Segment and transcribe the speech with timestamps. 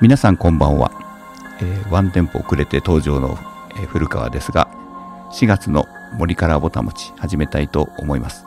[0.00, 0.92] 皆さんこんばんは、
[1.60, 3.36] えーワンテンポ遅れて登場の、
[3.72, 4.68] えー古川ですが
[5.32, 8.46] 4月の森からぼたもち始めたいと思います、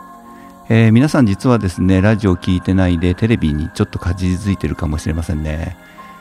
[0.70, 5.78] えー皆さん実はですねラジオ聞いてないでテレビにちょっとかじりついてるかもしれませんね。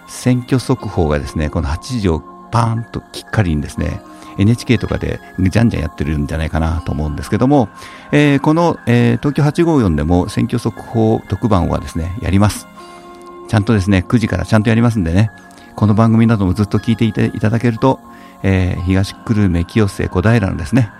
[0.08, 2.20] 選挙速報がですねこの8時を
[2.50, 4.02] パーンときっかりにですね
[4.38, 7.68] NHK とかでじゃんじゃんやってるんじゃないかなと思うんですけども、
[8.10, 12.66] えーこの、えー東京854でも選挙速報特番はですねやります。
[13.50, 15.32] ちゃんとですね、9時からちゃんとやりますんでね、
[15.74, 17.98] この番組などもずっと聞いていただけると、
[18.44, 20.92] えー東久留米、清瀬、小平のですね、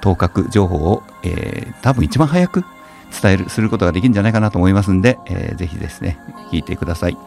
[0.00, 2.64] 当確情報を、えー多分一番早く
[3.20, 6.18] 伝える、することができるんじゃないかなと思いますんで、えーぜひですね、
[6.50, 7.18] 聞いてください。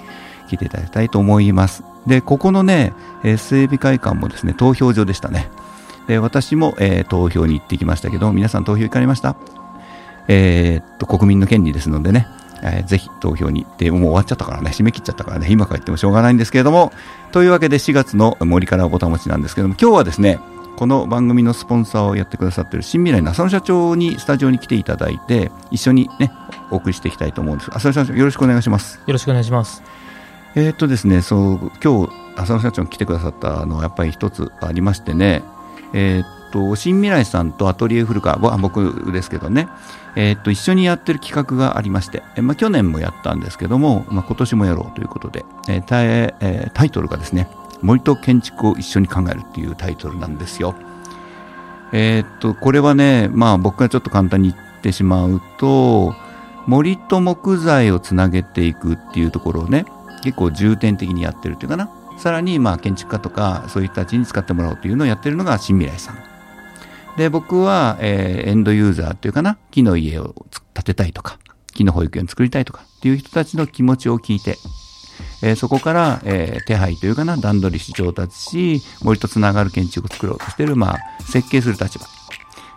[0.48, 1.84] 聞いていただきたいと思います。
[2.07, 2.91] で、ここのね、
[3.23, 5.48] え整備会館もですね、投票所でしたね。
[6.07, 9.35] で、私も、えー投票に行ってきましたけど、皆さん投票行かれました？
[10.27, 12.26] えーっと、国民の権利ですのでね、
[12.63, 16.91] えーぜひ投票に行って、もう終わっちゃったからね、締め切っちゃったからね、今から言ってもしょうがないんですけれども、
[17.31, 20.40] というわけで4月の森からぼたもちなんですけども、今日はですね、
[20.77, 26.31] この番組のスポンサーをやってくださっている新未来の浅野社長にスタジオに来ていただいて、一緒にね、
[26.71, 27.71] お送りしていきたいと思うんです。
[27.73, 28.96] 浅野社長、よろしくお願いします。
[29.05, 29.84] よろしくお願いします。
[30.55, 35.43] えーっとですね、そう今日浅野社長に来てくださったのはやっぱり一つありましてね、
[35.93, 39.68] えーっと新未来さんとアトリエ古川、ぼあ僕ですけどね、
[40.16, 46.08] えーっと一緒にやってる企画がありまして、えまあ、去年もやったんですけども、まあ、今年もやろうということで、えータイ
[46.41, 47.48] えータイトルがですね、
[47.82, 50.76] 森と建築を一緒に考えるっていうタイトルなんですよ。
[51.93, 56.15] えーっとこれはね、まあ、僕がちょっと簡単に言ってしまうと
[56.68, 59.86] 森と木材をつなげていくっていうところをね
[60.24, 61.90] 結構重点的にやってるっていうかな。
[62.18, 66.31] さらにまあ建築家とかそういう人たちに使ってもらおうというのをやってるのが新未来さん。
[67.17, 70.34] で僕は、えーエンドユーザーっていうかな木の家を
[70.73, 71.40] 建てたいとか
[71.73, 74.57] 木の保育園作りたいとかっていう人たちの気持ちを聞いて
[75.44, 82.06] えーそこから、えー手配というかな段取りし調達し森とつながる建築を作ろうとしてる、まあ、設計する立場。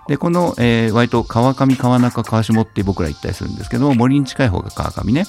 [0.06, 5.25] でこの、えー割と川上川中川下って僕ら言ったりするんですけども森に近い方が川上ね。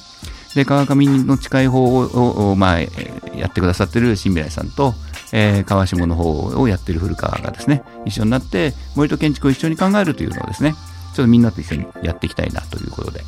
[0.56, 4.94] で川上の近い方を、をまあやってくださってる新未来さんと、
[5.38, 10.74] えー川下の方をやってる古川がですね一緒になって森と建築を一緒に考えるというのをですね
[11.14, 13.22] ちょっとみんなと一緒にやっていきたいなということで、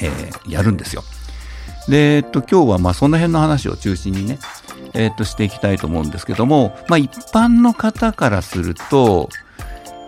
[0.00, 1.02] えーやるんですよ
[1.88, 4.38] で、えっと、今日はまあその辺の話を中心にね、
[4.94, 9.28] えっと、していきたいと思うんですけども、まあ一般の方からすると、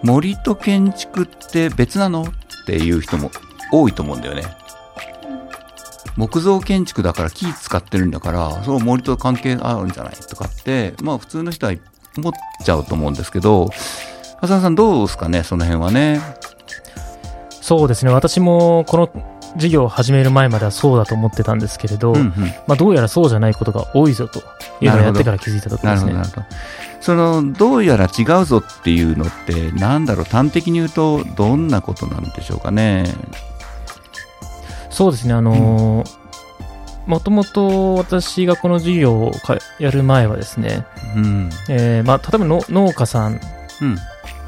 [0.02, 2.22] 森と建築って別なの？
[2.22, 2.26] っ
[2.66, 3.30] ていう人も
[3.72, 4.42] 多いと思うんだよね。
[6.18, 11.72] 木造建築だから木使ってるんだから、その森と関係あるんじゃないとかって、まあ普通の人は
[12.16, 12.32] 思っ
[12.64, 13.70] ちゃうと思うんですけど、
[14.40, 16.20] 浅田さんどうですかね、その辺はね。
[17.60, 22.32] そうですね、私もこの事業を始める前まではそうだと思ってたんですけれど、うんうん
[22.66, 24.40] まあ、どうやらそうじゃないことが多いぞと
[24.80, 26.18] いうのをやってから気づいたところですねる。
[26.18, 26.42] ほど。
[27.00, 33.04] その、どうやら違うぞっていうのって、なんだろう、端的に言うと、どんなことなんでしょうかね？
[34.90, 36.18] そうですね、あのー
[37.06, 40.84] もともと私がこの事業をかやる前はですね、
[41.16, 41.50] うん。
[41.70, 43.40] えーまあ、例えばの農家さん、
[43.80, 43.96] うん。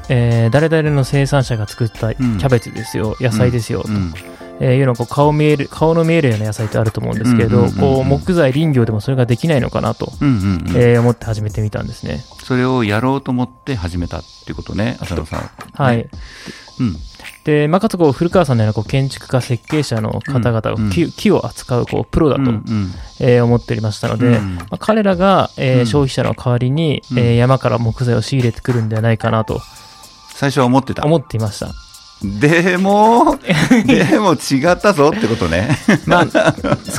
[0.09, 4.13] えー誰々の生産者が作ったキんャベツですよ、野菜ですよ、とうん。
[4.59, 10.37] えーいうのこう顔見える顔の見えるような野菜ってあると思うんですけれど、うんうんうんうんこう木材林業でもそれができないのかなと、うんうんう
[10.73, 10.77] ん。
[10.77, 12.23] えー思って始めてみたんですね。
[12.43, 15.49] それをやろうと思って始めたっていうことね、浅野さん。
[15.73, 16.09] はいね。
[16.79, 16.95] うん。
[17.43, 22.63] で、まあ、かつこう古川さんのようなこう建築家、設計者の方々がうん木,、木を扱うこうプロだと、う
[23.19, 29.61] えー思っておりましたので、うんまあ、彼らが、えーうん消費者の代わりに、うんえー山から木材を仕入れてくるんではないかなと
[30.33, 31.05] 最初は思ってた。
[31.05, 31.69] 思っていました。
[32.23, 33.37] でも、
[33.85, 35.75] でも違ったぞってことね。
[36.05, 36.53] まあ、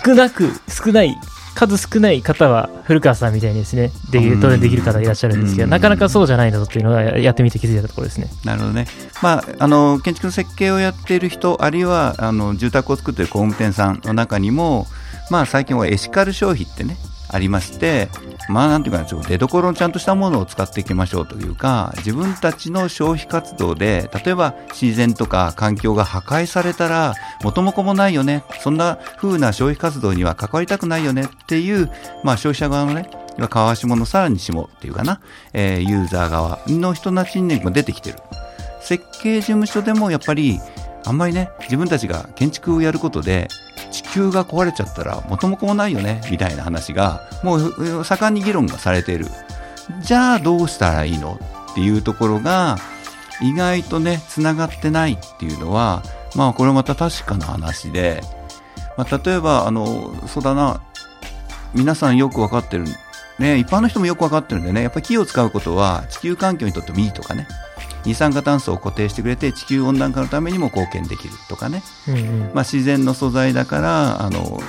[0.04, 1.16] 少なく、少ない、
[1.54, 8.28] 数少ない方は古川さんみたいにですね、で当然できる方いらっしゃるんですけど、うんなかなかそうじゃないぞっていうのはややってみて気づいたところですね。
[8.44, 8.86] なるほどね。
[9.22, 14.86] まあ、あの、建築の設計をやっている人、あるいは、あの、住宅を作っている工務店さんの中にも、
[15.30, 16.96] まあ、最近はエシカル消費ってね、
[17.32, 18.08] ありまして、
[18.48, 31.22] まあ、なんていうかな、ちょっと出所のちゃんとしたものを使っていきましょうというか、自分たちの消費活動で、例えば自然とか環境が破壊されたら、元も子もないよね、そんな風な消費活動には関わりたくないよね。
[31.22, 31.90] っていう、
[32.22, 33.08] まあ、消費者側のね、
[33.38, 35.20] 要は川下のさらに下っていうかな、
[35.52, 38.18] えーユーザー側の人たちにも出てきてる。
[38.82, 40.60] 設計事務所でもやっぱり
[41.04, 43.48] あんまりね自分たちが建築をやることで
[43.92, 49.26] 地球が壊れちゃったら元も子もないよねみたいな話がもう盛んに議論がされている。
[50.00, 51.38] じゃあどうしたらいいの
[51.72, 52.76] っていうところが
[53.40, 56.02] 意外とねつながってないっていうのは
[56.34, 58.22] まあこれまた確かな話で、
[58.96, 60.82] まあ、例えばあのそうだな
[61.74, 62.84] 皆さんよく分かってる
[63.38, 67.48] ね、一般の人もよく分かってるんでねやっぱり木を使うことは地球環境にとってもいいとかね。
[68.04, 72.40] 二酸化炭素を固定してくれて地球温暖化のためにも貢献できるとかね、うんうん。
[72.54, 74.60] まあ、自然の素材だからあの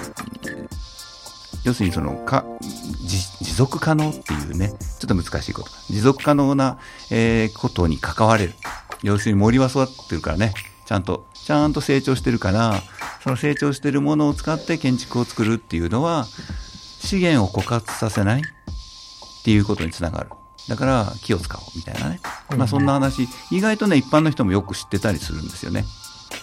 [1.63, 5.69] 要するにそのか持持続可能っていうねちょっと難しいこと。
[5.89, 6.77] 持続可能な、
[7.12, 8.53] えーことに関われる。
[9.01, 10.53] 要するに森は育ってるからね。
[10.85, 12.81] ちゃんとちゃんと成長してるから
[13.24, 16.25] その成長してるものを使って建築を作るっていうのは
[17.00, 18.44] 資源を枯渇させないっ
[19.44, 20.30] ていうことにつながる
[20.69, 22.19] だから木を使おうみたいなね、
[22.57, 23.27] まあ、そんな話。
[23.51, 25.86] 意外とね一般の人もよく知ってたりするんですよね。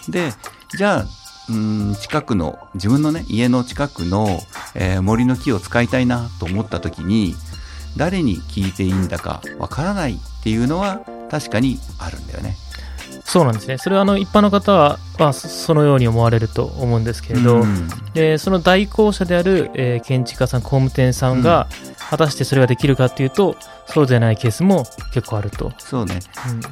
[0.09, 0.31] で
[0.75, 1.05] じゃあ
[1.49, 4.39] うーん近くの自分のね家の近くの、
[4.75, 7.35] えー森の木を使いたいなと思った時に
[7.97, 12.55] 誰に聞いていいんだかわからないっていうのは確かにあるんだよね。
[13.23, 13.77] そうなんですね。
[13.77, 17.87] それはあの一般の方は、まあ、そそのように思われると思うんですけれど、うん。
[18.13, 21.67] でその代行者である、えー建築家さん、工務店さんが、
[22.11, 23.55] 果たしてそれができるかっていうと、
[23.85, 25.71] そうでないケースも結構あると。
[25.77, 26.19] そうね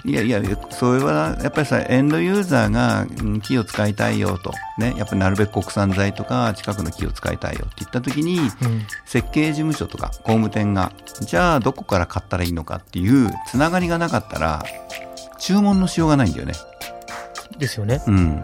[0.04, 8.50] うんいやいやそれはやっぱりさエンドユーザーがうん木を使いたいよとねやっぱりなるべく国産材とか近くの木を使いたいよって言った時にうん
[9.06, 10.92] 設計事務所とか工務店が
[11.22, 14.62] じゃあどこから買ったらいいのかっていうつながりがなかったら
[15.38, 16.54] 注文のしようがないんだよね。
[17.58, 18.02] ですよね。
[18.08, 18.42] うん、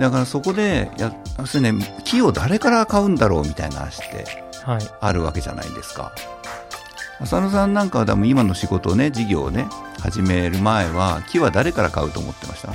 [0.00, 4.41] だからそこでや要するにね木を誰から買うんだろうみたいな話ってはい。
[5.00, 6.12] あるわけじゃないですか。
[7.20, 9.68] 浅野さんなんかは多分今の仕事をね事業をね
[10.00, 12.72] 始める前は木は誰から買うと思ってました？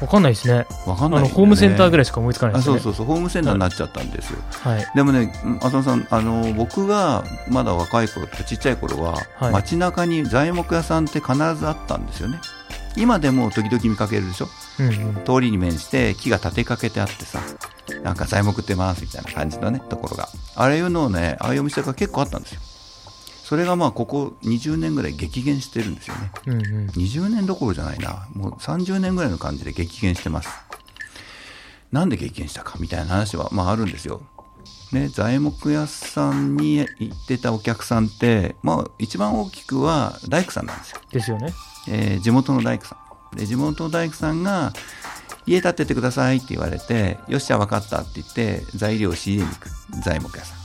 [0.00, 0.66] わかんないですね。
[0.86, 2.76] わかんない、あの、ホームセンターぐらいしか思いつかないですね。
[2.76, 4.84] あそうそうそうホームセンターになっちゃったんですよ、はい。
[4.94, 9.52] でもねうん浅野さんあの僕がまだ若い頃とかちっちゃい頃は、はい。
[9.52, 12.40] 街中に材木屋さんって必ずあったんですよね。
[12.96, 14.48] 今でも時々見かけるでしょ？
[14.80, 15.24] うんうん。
[15.24, 17.38] 通りに面して木が立てかけてあってさ
[18.02, 20.28] なんか材木売ってますみたいな感じのねところが。
[20.54, 22.60] あれいうのをねああいうお店が結構あったんですよ。
[23.44, 26.30] それがまあここ20年ぐらい激減してるんですよね。
[26.46, 26.86] うんうん。
[26.90, 28.26] 20年どころじゃないな。
[28.32, 30.48] もう30年ぐらいの感じで激減してます。
[31.92, 34.22] なんで激減したかみたいな話はまああるんですよ。
[34.92, 41.00] ね、材木屋さんに行ってたお客さんって、まあ、一番大きくは大工さんなんですよ。
[41.10, 41.52] ですよね。
[41.88, 42.96] えー地元の大工さ
[43.32, 43.36] ん。
[43.36, 44.72] で地元の大工さんが
[45.46, 49.70] 家建ててくださいって言われてよっしゃ分かったって言って材料を仕入れに行く。
[50.02, 50.58] 材木屋さん。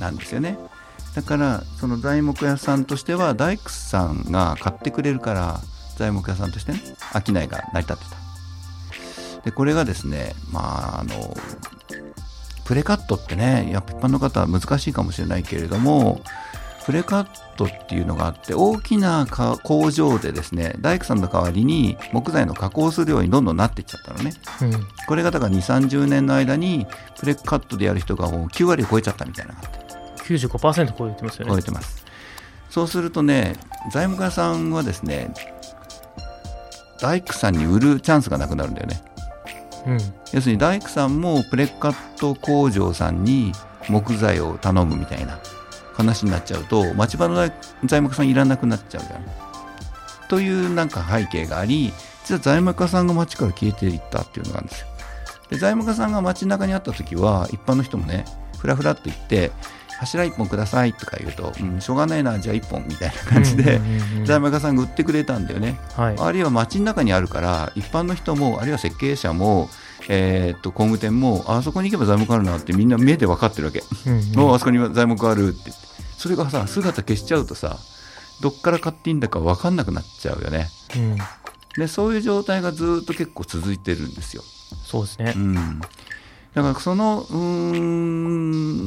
[0.00, 0.58] なんですよね。
[1.14, 5.60] だからその材木屋さんとしては大工さんが買ってくれるから
[5.96, 6.80] 材木屋さんとしてね
[7.12, 9.42] 商いが成り立ってた。
[9.44, 11.36] でこれがですねまああの
[12.64, 16.20] プレカットってねやっぱ一般の方は難しいかもしれないけれども
[16.84, 17.26] プレカッ
[17.56, 24.32] トっていうのがあって大きなか工場でですね大工さんの代わりに木材の加工するようにどんどんなっていっちゃったのね
[24.62, 24.86] うん。
[25.06, 26.86] これがだから2 3 0年の間に
[27.18, 31.52] プレカットでやる人がもう9割を超えちゃったみたいなのがあって95%超えてますよね。
[31.52, 32.04] 超えてます
[32.68, 33.54] そうするとね
[33.92, 35.32] 材木屋さんはですね
[37.00, 39.02] 大工さんに売るチャンスがなくなるんだよね
[39.86, 39.98] うん。
[40.32, 43.52] 要するに大工さんもプレカット工場さんに
[43.88, 45.38] 木材を頼むみたいな
[46.02, 47.52] 話になっちゃうと町場の材
[47.84, 49.24] 材木屋さんいらなくなっちゃうじゃん。
[50.28, 51.92] というなんか背景があり
[52.24, 54.86] 実は材木屋さんが町から消えていったっていうのがあるんですよ。
[55.50, 58.24] で材木屋さんが街中にあった時は一般の人もね
[58.58, 59.52] ふらふらって言って
[60.02, 63.80] 柱一本くださいとか言うと、うん、しょうがないなじゃあ一本みたいな感じで、
[64.24, 65.78] 材木屋さんが売ってくれたんだよね。
[65.96, 66.16] はい。
[66.18, 69.68] あるいは街の中にあるから一般の人もあるいは設計者も、
[70.08, 75.86] えーっと工務店もあそこに行けば材木あるなってみんな目で分かってるわけ、うんうんもうあそこに材木あるって言って
[76.22, 77.80] それがさ姿消しちゃうとさ
[78.40, 81.18] どっから買っていいんだか分かんなくなっちゃうよねうん。
[81.76, 84.44] でそういう状態がずっと結構続いてるんですよ、
[84.84, 85.38] そうですねう。
[85.40, 88.84] ん、だからそのうーん、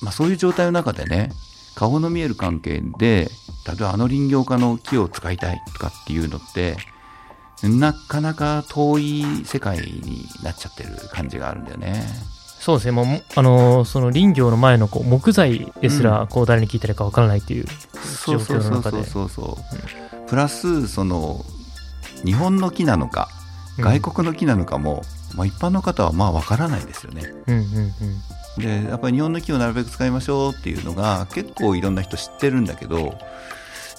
[0.00, 1.30] まあ、そういう状態の中でね
[1.74, 3.30] 顔の見える関係で
[3.66, 6.76] 例えばあの林業家の木を使いたいとかっていうのって
[7.64, 12.33] なかなか遠い世界になっちゃってる感じがあるんだよね。
[12.64, 12.92] そうですね。
[12.92, 17.66] もう、あのーその林業の前のこう木材ですら、こう、誰に聞いたらかわからないっていう
[18.26, 19.04] 状そうそうそうそう況の中で。
[19.04, 20.30] そうそう。
[20.30, 21.44] プラスその
[22.24, 23.28] 日本の木なのか
[23.76, 25.02] うん外国の木なのかも、
[25.34, 27.34] まあ、一般の方はまあわからないですよね。
[27.46, 27.64] うんうん
[28.56, 28.84] うん。
[28.84, 33.18] でやっぱり日本の木をなるべく使いましょうっていうのが結構いろんな人知ってるんだけど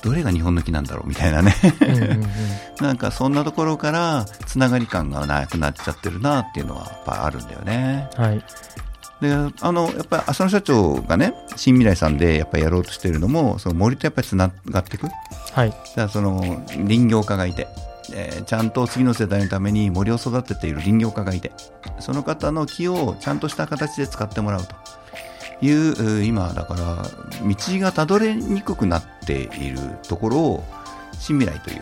[0.01, 1.55] どれが日本の木なんだろうみたいなね
[2.81, 8.09] なんかそんなところからつながり感がなくなっちゃってるなっていうのはやっぱあるんだよね。
[8.15, 8.43] はい。
[9.21, 15.07] であのやっぱり浅野社長がね新未来さんでやっぱりやろうとしてるのもその森とやっぱりつながっていく
[15.53, 15.73] はい。
[15.95, 17.67] じゃあその林業家がいて
[18.13, 21.51] えーちゃんと次の世代のために森を育てている林業家がいて
[21.99, 24.75] その方の木をちゃんとした形で使ってもらうと
[25.61, 27.03] いう今だから
[27.47, 30.63] 道がたどれにくくなっているところを
[31.13, 31.81] 新未来という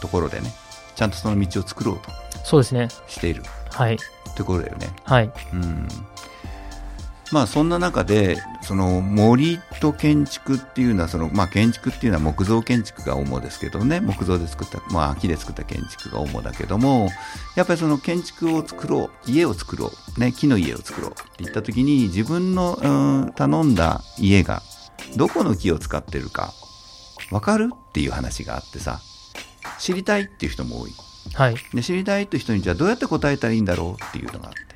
[0.00, 0.50] ところでね
[0.94, 2.10] ちゃんとその道を作ろうと
[2.44, 2.88] そうですね。
[3.06, 3.98] しているはい。
[4.36, 4.88] ところだよね。
[5.04, 5.30] はい。
[5.52, 5.88] うん
[7.30, 14.00] まあそんな中でその森と建築っていうのはその、まあ、建築っていうのは木造建築が主ですけどね。
[14.00, 17.08] 木造で作った、まあ、木で作った建築が主だけども。
[17.56, 19.30] やっぱりその建築を作ろう。
[19.30, 22.88] 家を作ろう、ね、木の家を作ろうって言った時に自分の、う
[23.28, 24.62] ん頼んだ家が
[25.16, 26.52] どこの木を使ってるか
[27.30, 29.00] 分かるっていう話があってさ。
[29.78, 30.92] 知りたいっていう人も多い。
[31.34, 31.56] はい。
[31.74, 34.67] で知りたいという人にじゃあどうやって答えたらいいんだろうっていうのがあって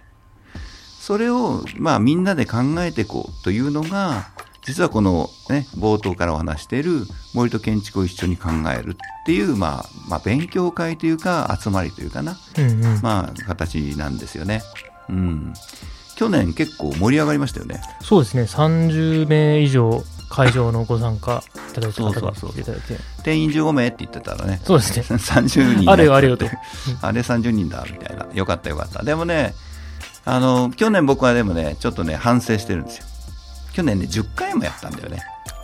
[1.02, 4.28] それをまあみんなで考えていこうというのが
[4.62, 7.00] 実はこのね冒頭からお話している
[7.34, 13.00] 森と建築を一緒に考えるっていうまあまあ勉強会というか集まりというかなうんうん。
[13.02, 14.62] まあ形なんですよね。
[15.08, 15.52] うん
[16.14, 17.82] 去年結構盛り上がりましたよね。
[18.00, 18.44] そうですね。
[18.44, 21.42] 30名以上会場のご参加
[21.72, 22.96] いただいた方がそうそうそう来ていただいて。
[23.24, 25.04] 定員15名って言ってたらねそうですね。
[25.18, 26.46] 30人あれよあれよと。
[27.00, 28.28] あれ30 人だみたいな。
[28.32, 29.02] よかったよかった。
[29.02, 29.52] でもね、
[30.24, 33.06] あの、去年僕はでもね、ちょっとね、反省してるんですよ。
[33.72, 35.20] 去年ね、10回もやったんだよね。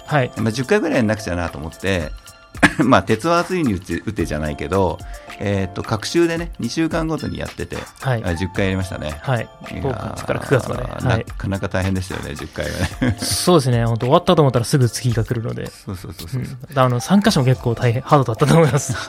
[0.07, 0.33] はい。
[0.37, 2.11] まあ、10回ぐらいやんなくちゃなと思って、
[2.85, 4.99] まあ、鉄は熱いに打て打てじゃないけど、
[5.39, 9.15] えっ、と、各週でね、2週間ごとにやってて、はいあ10回やりましたね。
[9.21, 9.49] はい。
[9.71, 10.83] いや5月から9月まで。
[10.83, 11.25] なはい。
[11.25, 12.73] かなか大変でしたよね、10回は
[13.13, 13.17] ね。
[13.21, 13.85] そうですね。
[13.85, 15.67] 本当終わったと思ったらすぐ次が来るので。
[15.67, 16.43] そうそうそうそう。
[16.43, 16.79] うん。
[16.79, 18.95] あの、参加者も結構大変、ハードだったと思います。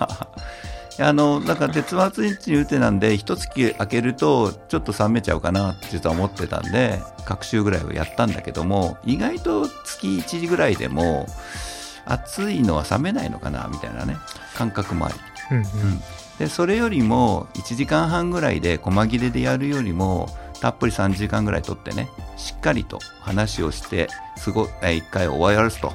[0.99, 11.25] あの、だから鉄は熱いに打てなんで、一月開けると、ちょっと冷めちゃうかなって実は思ってたんで、各週ぐらいはやったんだけども、意外と月1ぐらいでも、
[12.05, 14.17] 暑いのは冷めないのかな、みたいなね、
[14.55, 15.15] 感覚もあり。
[15.51, 16.01] うんうん。
[16.37, 20.27] で、それよりも、1時間半ぐらいで細切れでやるよりも、
[20.59, 25.93] たっぷり3時間ぐらい取ってね、しっかりと話をして、すご、え一回終わらすと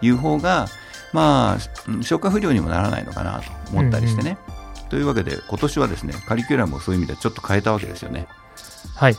[0.00, 0.66] いう方が、
[1.12, 1.58] まあ、
[1.88, 4.38] うん消化不良にもならないのかなと思ったりしてね。
[4.88, 8.26] というわけで、今年はですね、カリキュラムをそういう意味でちょっと変えたわけですよね。
[8.94, 9.16] はい。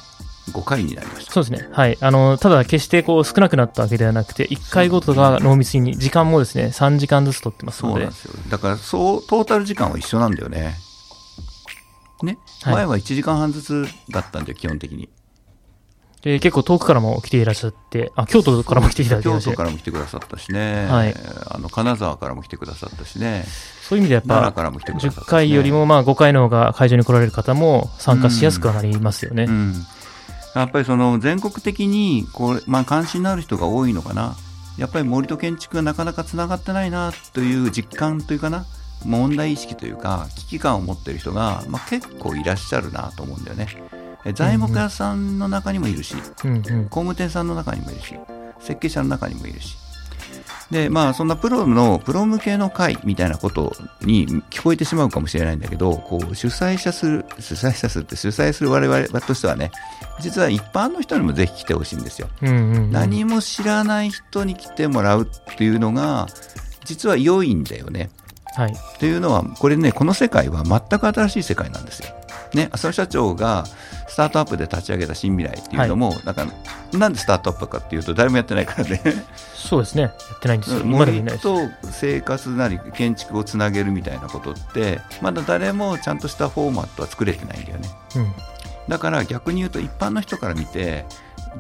[0.52, 1.32] 5回になりました。
[1.34, 1.70] そうですね。
[1.72, 1.98] はい。
[2.00, 8.34] あの、ただ決してこう少なくなったわけではなくて、1回ごとが濃密に、時間もですね、3時間ずつ取ってますのでそうなんで、すよ。
[8.50, 10.76] だから、そう、トータル時間は一緒なんだよね。
[12.24, 12.40] ね。
[12.64, 15.10] はい前は1時間半ずつだったんだよ、基本的に。
[16.28, 21.16] で結構遠くからも来ていらっしゃって、あ、京都からも来ていただいて京都からも来てくださったしね、はい。
[21.50, 23.46] あの金沢からも来てくださったしね、
[23.82, 29.46] そういう意味でやっぱ、奈良からも来てくださったし、ね、10回よりもまあ5回の方が会場に来られる方も参加しやすくはなりますよね。
[29.46, 29.74] うん、
[30.54, 34.36] やっぱりその全国的にこう、まあ、関心のある人が多いのかな、
[34.78, 38.66] やっぱり森と建築がなかなかつながってないなという実感というかな、
[39.06, 43.68] 問題意識というか、危機感を持っている人が、まあ、結構いらっしゃるなと思うんだよね。
[44.28, 46.62] え材木屋さんの中にもいるし、うんうん。
[46.62, 48.14] 工務店さんの中にもいるし、
[48.60, 49.78] 設計者の中にもいるし。
[50.70, 59.72] で、まあ、そんなプロの、プロ向けの会みたいなことに聞こえてしまうかもしれないんだけど、こう、主催者する、主催者するって主催する我々としてはね、
[60.20, 62.28] 実は一般の人にもぜひ来てほしいんですよ。
[62.42, 62.92] うんうんうん。
[62.92, 66.28] 何も知らない人に来てもらうっていうのが、
[66.84, 68.10] 実は良いんだよね。
[68.58, 68.74] はい。
[69.00, 72.08] というのは、これね、この世界は全く新しい世界なんですよ。
[72.54, 73.66] ね、浅野社長が
[74.08, 79.02] スタートアップで立ち上げた新未来っていうのも、だからなんでスタートアップかっていうと、誰もやってないからね、
[79.54, 80.04] そうですね。
[80.04, 80.86] やってないんですよ。
[80.86, 81.24] 森。
[81.40, 87.90] と生活なり建築をつなげるみたいなことって、まだ誰もちゃんとしたフォーマットは作れてないんだよね。
[88.16, 88.34] うん。
[88.88, 91.06] だから逆に言うと、一般の人から見て、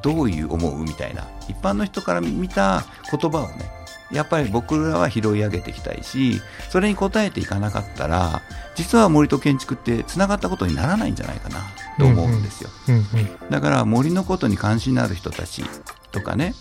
[0.01, 3.69] どういう思うみたいな、一般の人から見た言葉をね、
[4.11, 8.41] やっぱり僕らは拾い上げていきたいし、それに応えていかなかったら、
[8.75, 11.59] 実は森と建築ってつながったことにならないんじゃないかな
[11.99, 12.69] と思うんですよ。
[12.87, 13.49] うんうん。
[13.49, 15.63] だから森のことに関心のある人たち
[16.11, 16.53] とかね、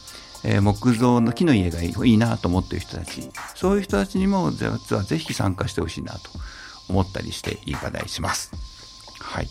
[0.45, 6.31] えー木造の木の家がいいいいなと思っている人たち、そういう人たちにも実はぜひ参加してほしいなと
[6.89, 8.53] 思ったりしていかないします。
[9.21, 9.49] はい。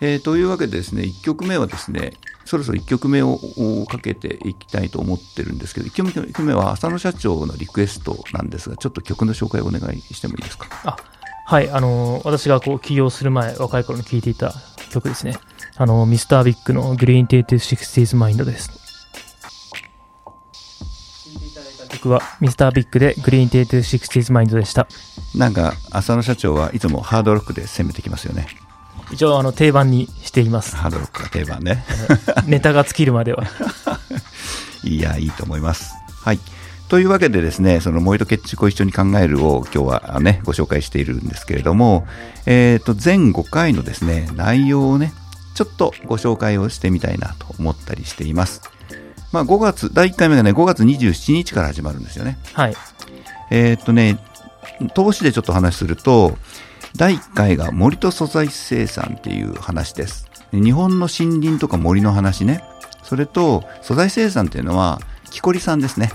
[0.00, 2.12] えーというわけでですね、1曲目はですね、
[2.48, 3.38] そろそろ1曲目を
[3.82, 10.66] おかけていきたいと思ってるんですけど、1曲目は浅野社長のリクエストなんですが、ちょっと曲の紹介をお願いしてもいいですか？
[10.84, 10.96] あ、
[11.44, 11.70] はい。
[11.70, 14.54] あのー私がこう起業する前、若い頃に聴いていた
[14.90, 15.36] 曲ですね。
[15.76, 18.70] あのーミスタービッグのグリーンテイト 60s マインドです。
[21.90, 24.86] 曲はミスタービッグでグリーンテイト 60s マインドでした。
[25.34, 28.46] なんか、浅野社長はいつもハードロックで攻めてきますよね。
[29.12, 30.76] 一応あの定番にしています。
[30.76, 31.84] ハロックが定番ね。
[32.46, 33.44] ネタが尽きるまでは。
[34.84, 35.92] いや、いいと思います。
[36.22, 36.38] はい。
[36.88, 42.06] というわけでですね、その森と建築を一緒に考えるを今日はね、ご紹介しているんですけれども、
[42.46, 45.12] えっ、ー、と、全5回のですね、内容をね、
[45.54, 48.62] ちょっとご紹介をしてみたいなと思ったりしています。
[49.32, 52.38] まあ、5月、第1回目がね、5月27日から始まるんですよね。
[52.54, 52.76] はい。
[53.50, 54.18] えっ、とね、
[54.94, 56.38] 投資でちょっと話すると、
[56.98, 60.28] 第1回が森と素材生産っていう話です。
[60.50, 62.64] 日本の森林とか森の話ね。
[63.04, 65.00] それと、素材生産っていうのは、
[65.30, 66.10] 木こりさんですね。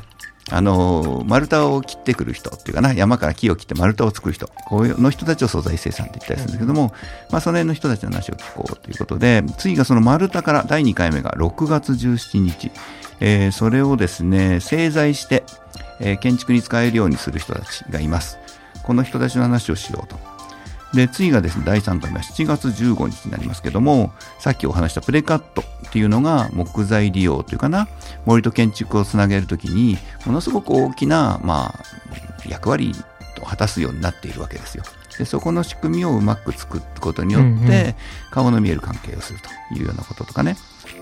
[0.51, 6.93] あの丸太を切ってくる人っていうかな山から木を切って丸太を作る人こういうの人たちを素材生産って言ったりするんですけども、
[7.31, 12.71] まあ、その辺の人たちの話を聞こうということで次がその丸太から第2回目が6月17日、
[13.21, 15.43] えー、それをですね製材して、
[16.01, 18.37] えー、建築に使えるようにする人たちがいます
[18.83, 20.32] この人たちの話をしようと
[20.93, 27.87] で、次がですね、第3回目は7月15日になりますけども、さっきお話したプレカットっていうのが木材利用というかな、
[28.25, 31.83] 森と建築をつなげるときに、ものすごく大きな、まあ、
[32.47, 32.93] 役割
[33.41, 34.83] を果たすようになっているわけですよ。
[35.17, 37.95] でそこの仕組みをうまく作ることによって、
[38.31, 40.57] 顔の見える関係をするというようなこととかね。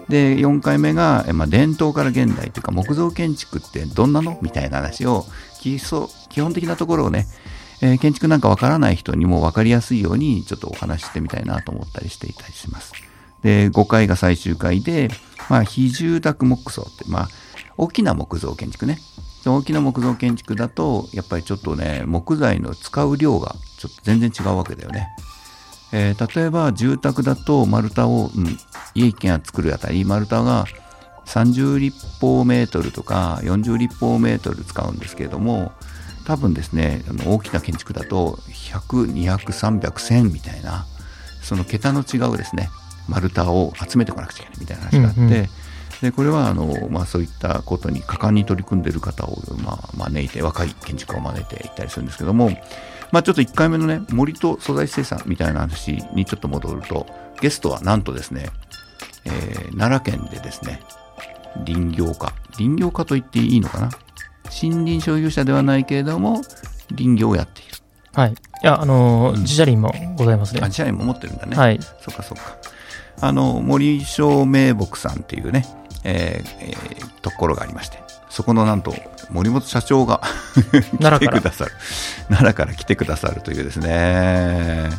[0.10, 4.38] で、4回目が、まあ、伝統から現代というか、木造建築ってどんなの？
[4.42, 5.26] みたいな話を、
[5.62, 7.26] 基礎、基本的なところをね、
[7.82, 12.94] えー、建築なんかわからない人にもわかりやすいようにちょっとお話ししてみたいなと思ったりしていたりします。
[13.44, 15.10] で、5回が最終回で、
[15.50, 17.30] まあ、非住宅木造って、まあ、
[17.78, 19.00] 大きな木造建築ね。
[19.46, 25.10] 大きな木造建築だと、やっぱりちょっとね、木材の使う量がちょっと全然違うわけだよね。
[25.92, 28.58] えー、例えば住宅だと丸太を、うん、
[28.96, 30.66] 家一軒作るあたり丸太が
[31.26, 35.74] 30立方メートルとか40立方メートル使うんですけれども
[36.26, 40.86] 多分ですねあの大きな建築だと100200300100みたいな
[41.42, 42.70] その桁の違うですね
[43.08, 45.48] 丸太を集めてこなくちゃいけないみたいな話があって、うんうん、
[46.02, 52.52] でこれはあの、まあ、そういったことに果敢に取り組んでいる方を、まあ、招いて若い建築家を招いていったりするんですけども、
[53.12, 57.06] まあ、ちょっと1回目のね森と素材生産みたいな話にちょっと戻ると
[57.42, 58.50] ゲストはなんとですね、
[59.26, 60.82] えー、奈良県でですね
[61.66, 62.34] 林業家。
[62.58, 63.90] 林業家と言っていいのかな？
[64.52, 66.42] 森林所有者ではないけれども、
[66.96, 67.72] 林業をやっている。
[68.14, 68.32] はい。
[68.32, 70.60] いや、あのー、自社林もございますね。
[70.62, 71.56] あ、自社林も持ってるんだね。
[71.56, 71.80] はい。
[71.82, 72.58] そっかそっか。
[73.22, 75.66] あの、森正明木さんっていうね、
[76.04, 78.94] えー、えー、ところがありまして、そこのなんと、
[79.30, 80.22] 森本社長が
[80.62, 81.72] 来てくださる。
[82.30, 84.90] 奈良から来てくださるというですね。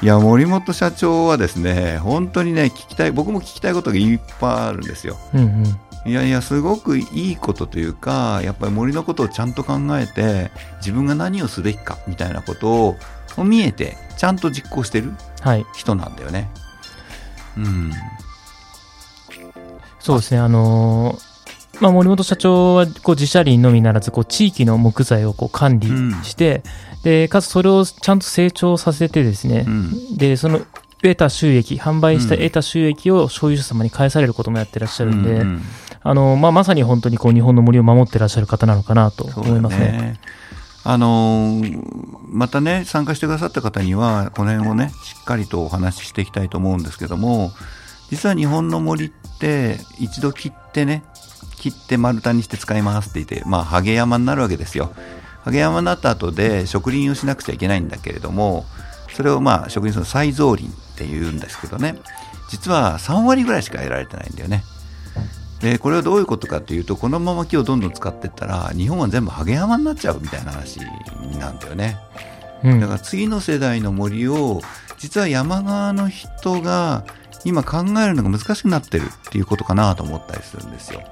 [0.00, 5.16] いや、森本社長はですね、本当にね、聞きたい、僕も聞きたいことがいっぱいあるんですよ。
[5.34, 12.96] うんうんいやいや、すごくいいことというか、やっぱり森のことをちゃんと考えて、自分が何をすべきかみたいなこと
[13.36, 15.12] を見えて、ちゃんと実行してる
[15.74, 16.48] 人なんだよね。
[17.56, 17.92] はい、うん。
[19.98, 21.28] そうですね、あのー
[21.80, 25.88] まあ、森本社長はこう自社林のみならずこう地域の木材をこう管理
[26.24, 26.62] して、
[26.96, 30.60] うん、でかつそれをちゃんと成長させてですね、うん、でその
[31.02, 35.62] 得た収益販売した得た収益を所有者様に返されることもやってらっしゃるんで、うんうん
[36.08, 39.92] あのまあ、まさに本当にこう日本の森を守ってらっしゃる方なのかなと思いますね。
[39.92, 40.20] ね
[40.82, 41.60] あの
[42.30, 47.52] またね、参加してくださった方には、この辺をね、しっかりとお話ししていきたいと思うんですけども、
[48.08, 51.02] 実は日本の森って、一度切ってね、
[51.58, 54.94] 切って丸太にして使いますって言って、まあ、ハゲ山になるわけですよ。
[55.44, 58.64] ハゲ山になった後で植林をしなくちゃいけないんだけれども、
[59.14, 61.98] それをまあ、植林する再造林って言うんですけどね、
[62.48, 64.64] 実は3割ぐらいしか得られてないんだよね。
[65.60, 70.80] でこれはどういうことかというとこのまま木をどんどん使っていったら日本は全部ハゲ山になっちゃうみたいな話
[71.38, 71.96] なんだよね、
[72.62, 74.60] うん、だから次の世代の森を
[74.98, 77.04] 実は山側の人が
[77.44, 81.02] 今考えるのが難しくなってるっていうことかなと思ったりするんですよ。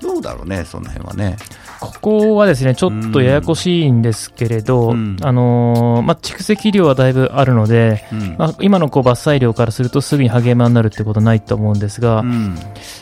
[0.00, 1.36] どうだろうね、その辺はね。
[1.80, 12.56] ここはですね、ちょっとややこしいんですけれど、うん、あのー、まあ、蓄積量はだいぶあるので、うん、まあ、今のこう伐採量からするとすぐにハゲマになるってことはないと思うんですが、うん、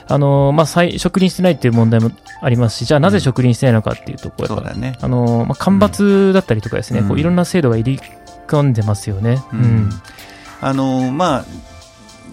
[0.06, 2.10] あのー、まあ、植林してないっていう問題も
[2.42, 8.00] ありますし、じゃあなぜ植林してないのかっていうと、こうやっね、あのー、まあ、干ばつだったりとかですね、こういろんな制度が入り
[8.46, 9.42] 込んでますよね。
[10.60, 11.44] あのまあ、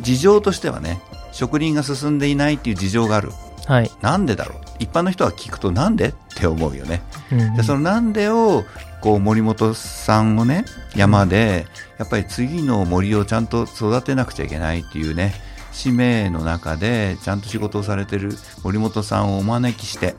[0.02, 1.00] 事情としてはね、
[1.32, 3.32] 植林が進んでいないっていう事情がある。
[3.66, 4.62] はい、なんでだろう？
[4.80, 7.02] 一般の人は聞くとなんでって思うよね、
[7.32, 8.64] うん、でそのなんでを
[9.02, 11.66] こう森本さんをね山で
[11.98, 15.34] やっぱり次の森をちゃんと育てなくちゃいけないっていうね
[15.72, 20.16] 使命の中でちゃんと仕事をされてる森本さんをお招きして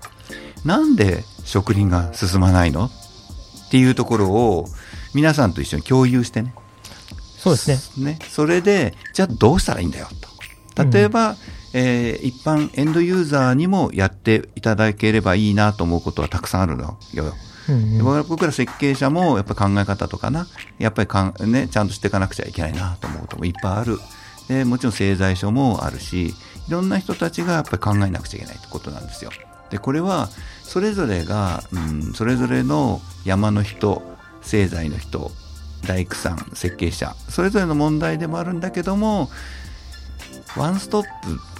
[0.64, 2.86] なんで植林が進まないの？
[2.86, 2.90] っ
[3.70, 4.66] ていうところを
[5.14, 6.54] 皆さんと一緒に共有してね。
[7.38, 8.12] そうですね。
[8.12, 8.18] ね。
[8.28, 10.08] それでじゃあどうしたらいいんだよ
[10.74, 10.84] と。
[10.84, 11.36] 例えば、うん
[11.78, 17.34] えー、一般エンドユーザーにもやっていただければいいなと思うことはたくさんあるのよ。
[17.68, 20.46] うんうん、僕ら設計者もやっぱ考え方とかな、
[20.78, 23.98] やっぱりかん、ね、ちゃんとしていかなくちゃいけないなと思うこともいっぱいある。
[24.48, 26.34] でもちろん製材所もあるし、い
[26.70, 29.30] ろんな人たちがやっぱり考えなくちゃいけないってことなんですよ。
[29.68, 30.30] で、これは
[30.62, 34.02] それぞれが、うん、それぞれの山の人、
[34.40, 35.30] 製材の人、
[35.86, 39.28] 大工さん、設計者、それぞれの問題でもあるんだけども、
[40.56, 41.55] ワンストップ、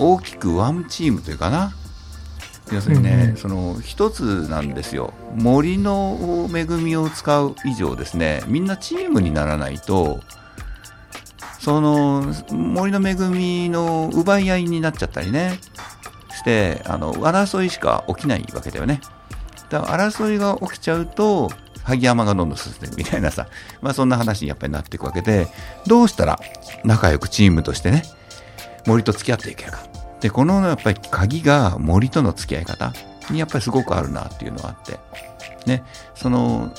[0.00, 1.72] 大きくワンチームというかな、
[2.72, 10.20] 要するにね、うんうん、その一つなんですよ、森の恵みを使う以上ですね、みんなチームにならないと、
[11.58, 15.60] その森の恵みの奪い合いになっちゃったりね、
[16.40, 19.00] して、あの争いしか起きないわけだよね。
[19.68, 21.50] だから争いが起きちゃうと、
[21.84, 23.46] 萩山がどんどん進んでるみたいなさ、
[23.82, 25.48] まあそんな話にやっぱりなっていくわけで、
[25.86, 26.40] どうしたら
[26.84, 28.04] 仲良くチームとしてね、
[28.86, 29.89] 森と付き合っていけるか。
[30.20, 32.92] で、このやっぱり鍵が森との付き合い方
[33.30, 34.98] にやっぱりすごくあるなっていうのがあって、
[35.66, 36.72] ね、その、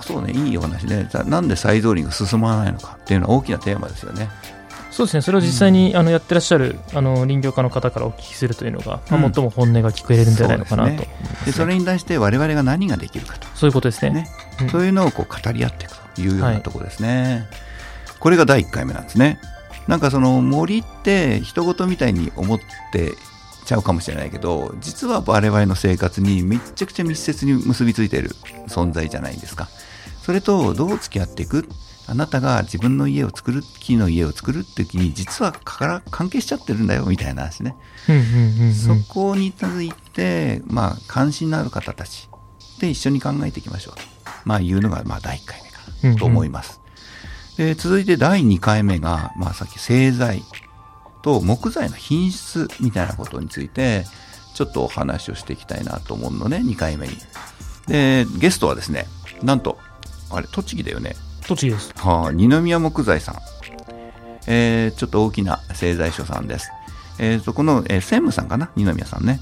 [0.00, 4.28] そうね、いいお話ね、なんで再造林が進まないのかっていうのは大きなテーマですよね。
[4.90, 11.08] そうですね、それを実際に、あのやってらっしゃるあの林業家の方からお聞きするというのが、まあ、最も本音が聞こえるんじゃないのかなと、ね、
[11.44, 14.28] でそれに対して我々が何ができるかと、そういうことですね、ね。
[14.62, 17.46] うん、そういうのをこう語り合っていくというようなところですね、
[18.08, 19.38] はい、これが第1回目なんですね。
[19.86, 22.60] なんかその森って人事みたいに思っ
[22.92, 23.14] て
[23.64, 28.30] ちゃうかもしれないけど実は我々の生活にめちゃくちゃ密接に結びついている
[28.68, 29.68] 存在じゃないですか。
[30.22, 31.68] それとどう付き合っていく？
[32.08, 37.74] あなたが自分の家を作る木の家を作るって時に実はから関係しちゃってるんだよみたいな話ね、
[38.72, 42.28] そこに続いてまあ関心のある方たち
[42.80, 43.94] で一緒に考えていきましょう。
[43.96, 44.02] と、
[44.44, 46.80] まあ、いうのがまあ第1回目かなと思います、
[47.56, 50.42] で続いて第2回目が、まあ、さっき製材
[51.22, 54.04] と木材の品質みたいなことについて
[54.54, 57.16] ちょっとお話をしていきたいなと思うのね2回目に。
[57.86, 59.06] でゲストはですね
[59.42, 59.78] なんと
[60.30, 61.14] あれ栃木だよね。
[61.46, 61.92] 栃木です。
[61.96, 63.36] はあ二宮木材さん。
[64.46, 66.70] えー、ちょっと大きな製材所さんです。
[67.18, 69.40] えー、そこの、えー、専務さんかな、二宮さんね。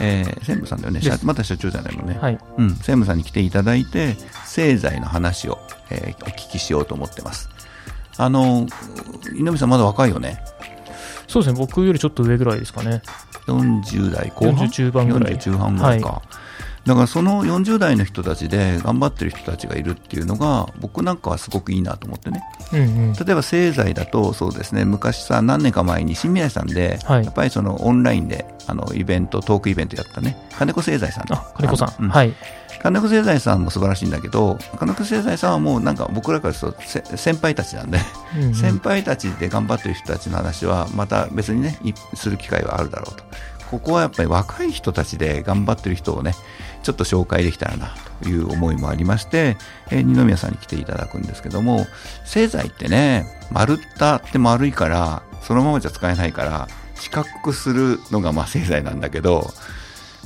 [0.00, 2.38] えー、専務さんだよね、また社長じゃないのね、はい。
[2.56, 5.58] うん、専務さんに来ていただいて、製材の話を、
[5.90, 7.48] えー、お聞きしようと思ってます。
[8.16, 8.66] あの、
[9.34, 10.42] 井上さん、まだ若いよね？
[11.26, 13.02] そうですね、僕よりちょっと上ぐらいですかね。
[13.46, 15.34] 40代後半 ?40 中盤ぐらい。
[15.34, 16.08] 40中半ぐらいか。
[16.08, 16.29] はい
[16.86, 24.84] だからその40代の人たちで頑張ってる人たちがいるっていうのが僕なんかはすごくいいなと思ってね、うんうん、例えば製材だとそうですね。
[24.84, 30.36] 昔さ何年か前に新未来さんで、はい、やっぱりそのオンラインであのイベントトークイベントやったね。
[30.56, 32.34] 金子製材さんあ金子さん、うん、はい。
[32.82, 36.80] 金子製材さんも素晴らしいんだけど金子製材さんはもうなんか僕らからすると
[37.16, 37.98] 先輩たちなんで、
[38.34, 41.78] うんうん、先輩たちで頑張ってる人たちの話はまた別にね
[42.14, 43.24] する機会はあるだろうと。
[43.70, 46.34] ここはやっぱり若い人たちで頑張ってる人をね
[46.82, 49.56] ちょっと紹介できたらなという思いもありまして、
[49.90, 51.86] えー、二宮さんに来ていただくんですけども、
[52.24, 59.50] 製材ってね、丸太って丸いから、そのままじゃ使えないから、四角くするのがまあ製材なんだけど、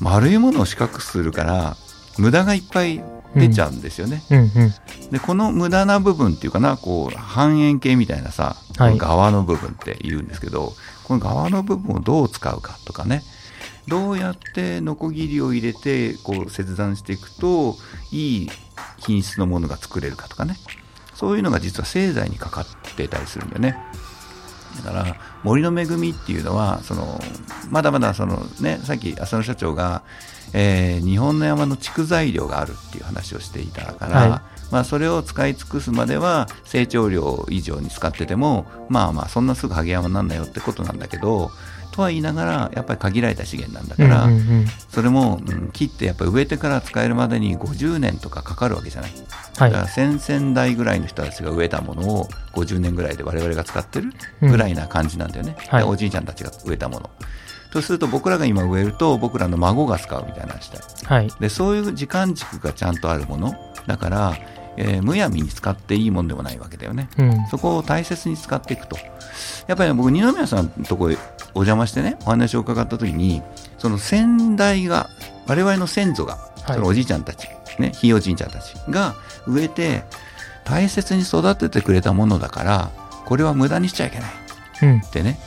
[0.00, 1.76] 丸いものを四角くするから、
[2.18, 3.02] 無駄がいっぱい
[3.34, 4.22] 出ちゃうんですよね。
[4.30, 13.22] うんうんうん、で、この無駄な部分っていうかな、こう、半円形みたいなさ、はい、側の部分って言うんですけど、この側の部分をどう使うかとかね、
[13.88, 17.76] どうやってノコギリを入れてこう切断していくと
[18.10, 18.50] いい
[18.98, 20.56] 品質のものが作れるかとかね。
[21.14, 22.66] そういうのが実は製材にかかっ
[22.96, 23.76] てたりするんだよね。
[24.84, 27.20] だから森の恵みっていうのはその
[27.70, 30.02] まだまだその、ね、さっき浅野社長が、
[30.52, 34.28] えー、日本の山の蓄材量があるっていう話をしていたから、はい、
[34.72, 41.50] まあ、それを使い尽くすまでは成長量以上に使っててもまあまあそんなすぐ萩山なんだよってことなんだけど
[41.94, 49.12] とは言いながらやっぱり限られた資源なんだから、うんうんうん、それも、うん、木ってやっぱり植えてから使えるまでに50年とかかかるわけじゃない、
[49.58, 57.10] はい、だから先々代ぐらいの人たちが植えたものを50年ぐらいで我々が使ってるぐらいな感じなんだよね、うんはい、おじいちゃんたちが植えたもの。
[57.72, 63.54] とすると僕らが今植えると僕らの孫が使うみたいな話で,、はい、でそういう時間軸がちゃんとあるもの。
[63.86, 64.34] だから
[64.76, 68.96] えー、むやみに使っていいもんでもないわけだよね、うん、そこを大切に使っていくと。
[69.66, 71.16] やっぱり、ね、僕二宮さんのところ
[71.54, 73.42] お邪魔してねお話を伺った時に
[73.78, 75.08] その先代が
[75.46, 79.14] 我々の先祖が、そのおじいちゃんたち、ね、ひいおじいちゃんたちが
[79.46, 80.04] 植えて
[80.64, 82.90] 大切に育ててくれたものだから
[83.26, 84.30] これは無駄にしちゃいけない、
[84.82, 85.38] うん、ってね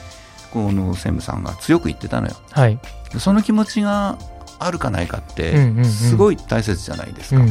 [0.52, 2.78] この専務さんが強く言ってたのよ、はい、
[3.18, 4.18] その気持ちが
[4.58, 7.48] あるかないかってすごい大切じゃないですか、うん。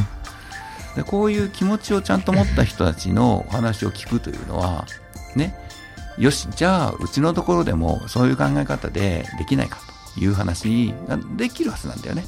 [0.96, 4.84] でこういう気持ちをちゃんと持った人たちのお話を聞くというのは
[5.36, 5.54] ね
[6.18, 9.78] よしじゃあうちのところでもそういう考え方でできないか
[10.14, 12.24] という話ができるはずなんだよね。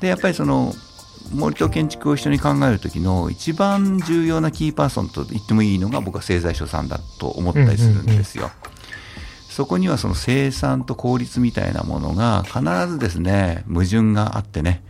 [0.00, 0.74] でやっぱりその
[1.32, 8.50] 森と建築を一緒に考える時の一番重要なキーパーソンと言ってもいいのが僕は製材所さんだと思ったりするんですよ。
[9.48, 14.82] そこにはその生産と効率みたいなものが必ずですね矛盾があってね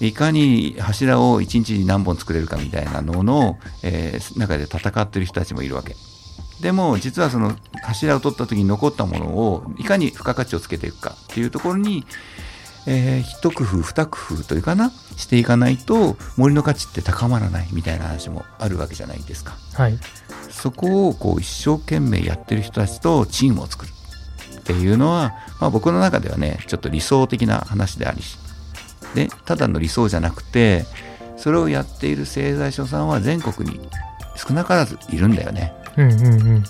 [0.00, 5.96] いかに柱を1日に何本作れるかみたいなのの、えー、中で戦ってる人たちもいるわけ。
[6.62, 12.04] でも実はその柱を取った時に残ったものをいかに付加価値をつけていくかっていうところに
[12.86, 19.98] えー、一工夫二工夫というかなしていかないと森の価値って高まらないみたいな話もあるわけじゃないですか、はい、
[20.50, 23.90] そこをこう一生懸命やってる人たちとチームを作る
[24.58, 28.20] っていうのは、まあ、僕の中ではねちょっと理想的な話であり
[29.14, 30.84] でただの理想じゃなくて
[31.36, 33.80] それをやっている製材所さんは全国に
[34.36, 36.64] 少なからずいるんだよね、うんうんうん、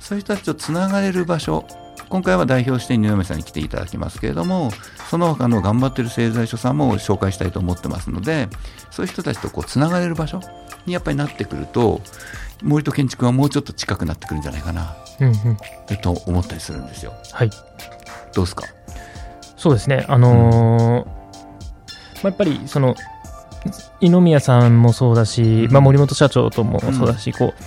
[0.00, 1.66] そういう人たちとつながれる場所。
[2.08, 4.70] 今回は代表して二宮さんに来ていただきますけれども
[5.10, 8.48] その他の頑張ってる製材所さんも紹介したいと思ってますので
[8.90, 10.40] そういう人たちとこうつながれる場所
[10.86, 12.00] にやっぱりなってくると
[12.62, 17.12] 森と建築はもうちょっと近くなってくるんじゃないかな、うんうん、と思ったりするんですよ。
[17.30, 17.50] はい、
[18.32, 18.64] どうですか？
[19.58, 21.12] そうですね、あのーうん、ま
[22.22, 22.94] あ、やっぱりその
[24.00, 27.62] 二宮さんもそうだし、まあ、森本社長ともそうだし、うん、こう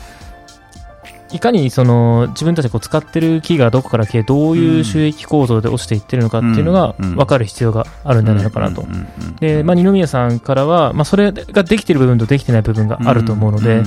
[1.34, 8.86] いかにその自分たちが使ってる木がどこから来てどういう収益構造で落ちていってるのかっていうのが分かる必要があるんじゃないのかなと。
[9.39, 13.84] で、まあ、二宮さんからは、まあ、それができてる部分とできてない部分があると思うので、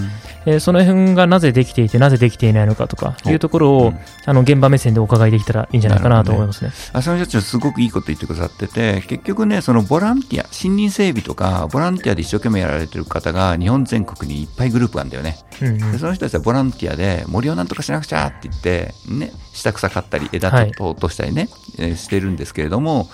[0.47, 3.33] えー、その辺がなぜできていてなぜできていないのかとかい。
[3.33, 3.93] うところを、
[4.27, 6.71] あの現場目線でお伺いできたらいいんじゃないかなと思いますね。
[6.93, 15.37] 浅野社長すごくいいこと言ってくださってて結局ねそのボランティア森林整備とかボランティアで一生懸命やられてる方が日本全国にいっぱいグループあるんだよね。
[15.61, 23.09] うんうん、でその人たちはボランティアで森をなんとかしなくちゃって言って、ね、下草刈ったり枝と落としたりね、はい、してるんですけれども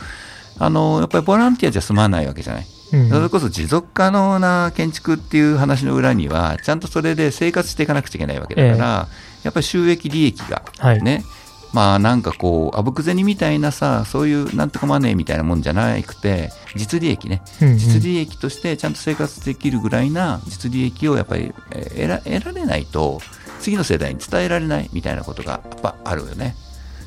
[0.59, 2.67] あのやっぱりボランティアじゃ済まないわけじゃない。
[3.09, 10.63] それこそ持続可能な建築っていう話の裏には、ちゃんとそれで生活していかなくちゃいけないわけだから、えやっぱり収益利益が
[10.97, 11.25] ね、はい、
[11.73, 21.55] まあなんかこう、あぶく銭みたいなさ、そういうなんとかマネーみたいなもんじゃなくて、実利益ね、うんうん、実利益としてちゃんと生活できるぐらいな実利益をやっぱり
[21.91, 23.21] 得ら得られないと、
[23.61, 26.57] 次の世代に伝えられないみたいなことがやっぱあるよね。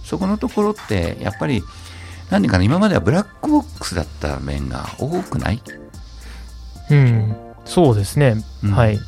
[0.03, 1.63] そこのところって、やっぱり
[2.29, 5.61] 何かな、今まではブラックボックスだった面が多くない？
[6.89, 7.35] うん、
[7.65, 8.99] そうですね、うん、はい。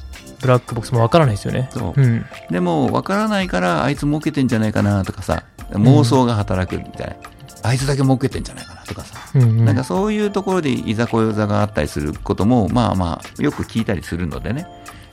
[0.41, 1.69] ブラックボックスもわからないですよね。
[1.71, 2.01] そう。
[2.01, 7.15] うん、でも、わからないから、あいつ儲けてんじゃないかなとかさ、妄想が働くみたいな。
[7.15, 7.21] うん、
[7.63, 14.67] あいつだけ儲けてんじゃないかなとかさ、うんうん、なんかそういうところでいざこざがあったりすることも、まあまあ、よく聞いたりするのでね。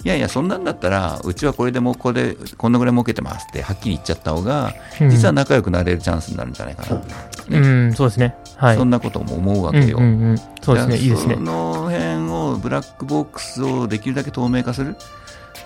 [0.05, 7.05] いやいや、そんなんだったら、うちはこれでもこれで、こんなぐらい儲けてますってはっきり言っちゃった方が、実は仲良くなれるチャンスになるんじゃないかな、ね、
[7.51, 8.35] うん、そうですね。
[8.57, 8.77] はい。
[8.77, 9.99] そんなことも思うわけよ。
[9.99, 11.35] うんうんうん、そうですね、いいですね。
[11.35, 14.97] その辺を、ブラックボックスをできるだけ透明化する？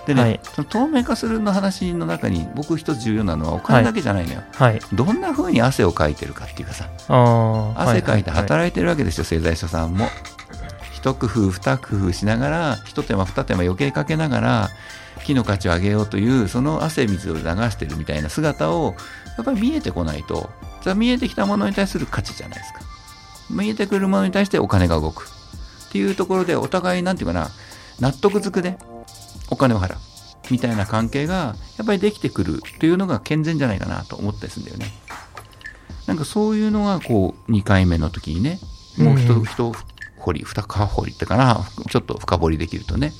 [0.05, 6.85] でね、はい、その透明化するの話の中に僕一つ重要なのはお金だけじゃないのよ、はい、どんなふうに汗をかいてるかっていうかさ。
[7.75, 10.07] 汗かいて働いてるわけですよ、製材所さんも
[11.07, 14.69] 一工夫二工夫しながら一手間二手間余計かけながら
[15.25, 18.95] 木の価値を上げようというその汗水を流してるみたいな姿を
[19.37, 20.49] やっぱり見えてこないと。
[20.79, 22.79] それは見えてきたものに対する価値じゃないですか。
[23.49, 25.27] 見えてくるものに対してお金が動く。
[25.89, 27.49] っていうところでお互いなんていうかな
[27.99, 28.77] 納得づくで
[29.49, 29.97] お金を払う。
[30.49, 34.93] みたいな関係がやっぱりできてくるというのが健全じゃないかなと思ったりするんだよね。
[36.05, 38.59] なんかそういうのがこう2回目の時にね
[38.97, 39.43] もう一、うん、
[40.27, 43.13] 掘り、深掘りってかな、ちょっと深掘りできるとね。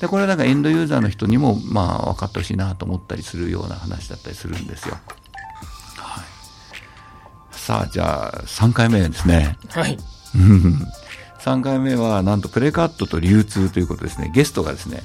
[0.00, 4.96] で、これはだからエンドユーザーの人にも、まあ、分かってほしいなと思ったりするような話だったりするんですよ。
[5.96, 6.24] はい。
[7.52, 9.58] さあ、じゃあ、3回目ですね。
[9.68, 9.98] はい。
[11.40, 14.30] 3回目は、なんとプレカットと流通ということですね。
[14.34, 15.02] ゲストがですね、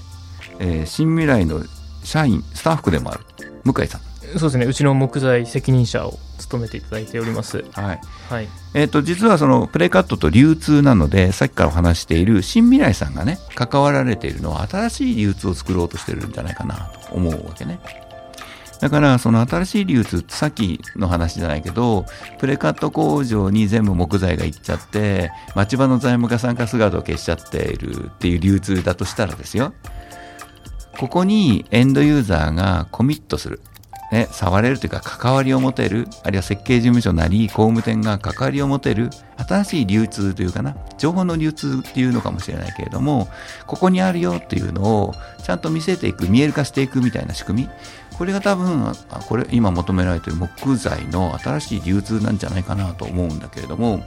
[0.60, 1.64] えー、新未来の
[2.04, 3.26] 社員、スタッフでもある、
[3.64, 4.02] 向井さん。
[4.40, 7.64] そうですね、うちの木材責任者を務めていただいております。
[7.74, 8.02] はい。
[8.30, 8.48] はい。
[8.74, 17.80] えっ、ー、と、実はそのプレカットと流通なので、さっきからお話している新未来さんがね、関わられているのは新しい流通を作ろうとしてるんじゃないかなと思うわけね。
[18.82, 22.06] だから、その新しい流通ってさっきの話じゃないけど、
[22.40, 29.74] プレカット工場に全部木材が行っちゃって、町場の財務課さんが姿を消しちゃっているっていう流通だとしたらですよ。
[30.98, 33.60] ここにエンドユーザーがコミットする。
[34.12, 43.28] ね、触れるというか関わりを持てる、あるいは設計事務所なり工務店が関わりを持てる、新しい流通というかな、情報の流通っていうのかもしれないけれども、
[43.66, 45.14] ここにあるよっていうのを
[45.44, 47.70] ちゃんと見せていく、見える化していくみたいな仕組み、
[48.18, 48.94] これが多分
[49.28, 54.06] これ今求められている木材の新しい流通なんじゃないかなと思うんだけれども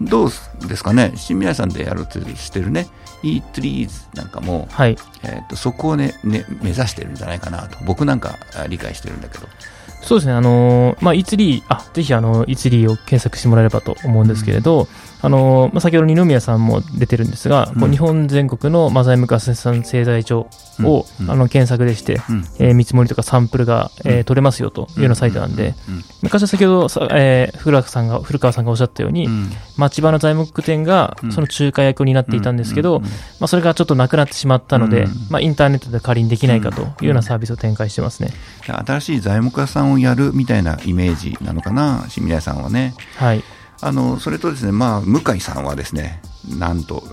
[0.00, 0.30] どう
[0.68, 1.12] ですかね？
[1.16, 2.86] 新未来さんでやろうとしてるね。
[3.22, 4.96] E-trees なんかも、はい。
[5.24, 7.78] えー、とそこをねね目指してるんじゃないかなと。
[7.84, 8.36] 僕なんか
[8.68, 9.48] 理解してるんだけど。
[10.00, 14.86] そうですね、あのー、まあ、イツリー、あ、ぜひあの、イツリーを検索してもらえればと思うんですけれど、うん、
[15.20, 20.48] あのー、まあ、先ほど二宮さんも出てるんですが、うん、日本全国のマザイムカ生産製材所
[20.80, 25.74] を、うん、あの検索でして、うん、えー、見積もりとかサンプルが、えー、取れますよというようなサイトなんで、
[26.22, 29.28] 昔は先ほど、えー、古川さんが古川さんがおっしゃったように、
[29.76, 33.08] 町場の材木店がその仲介役を担っていたんですけど、ま
[33.42, 38.30] あ、それがちょっとなくなってしまったので、まあ、インターネットで仮にできないかというようなサービスを展開してますね。
[38.62, 42.94] 新しい材木屋さんをやるみたいなイメージなのかな、新宮さんはね。
[43.16, 43.42] はい。
[43.80, 46.20] あの、それとですね、まあ、向井さんはですね、
[46.58, 47.04] なんと、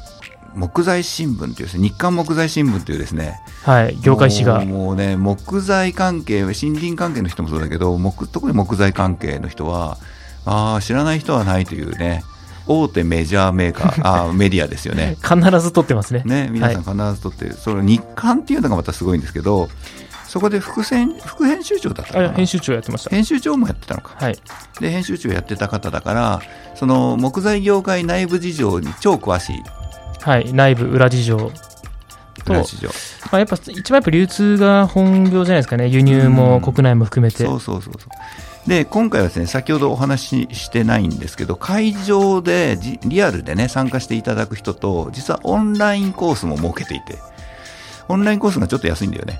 [0.56, 4.63] 木材新聞というですね、日刊木材新聞というですね、はい、業界誌が。
[4.63, 9.97] もうね、木材関係、森林関係の人もそうだけど、木特に木材関係の人は、
[10.45, 12.23] ああ、知らない人はないというね、
[12.67, 15.17] 大手メジャーメーカー、 あメディアですよね。
[15.21, 16.23] 必ず撮ってますね。
[16.25, 17.51] ね、皆さん必ず撮ってる。
[17.51, 19.69] はい、その日刊っていうのがまたすごいんですけど、
[20.36, 23.10] そこで副編副編集長だった編集長やってました。
[23.10, 24.38] 編集長もやってたのか、はい、
[24.82, 26.41] で編集長やってた方だから
[26.76, 29.63] その木材業界内部事情に超詳しい。
[30.19, 30.52] はい。
[30.52, 31.38] 内部裏事情
[32.48, 32.89] 裏事情、
[33.32, 35.88] まあ、やっぱ一番やっぱ流通が本業じゃないですかね。
[35.88, 38.67] 輸入も国内も含めて、そうそうそうそう。
[38.67, 47.19] で今回はですね先ほどお話ししてないんですけど会場でリアルでね参加していただく人と実はオンラインコースも設けていて
[48.10, 49.39] オンラインコースがちょっと安いんだよね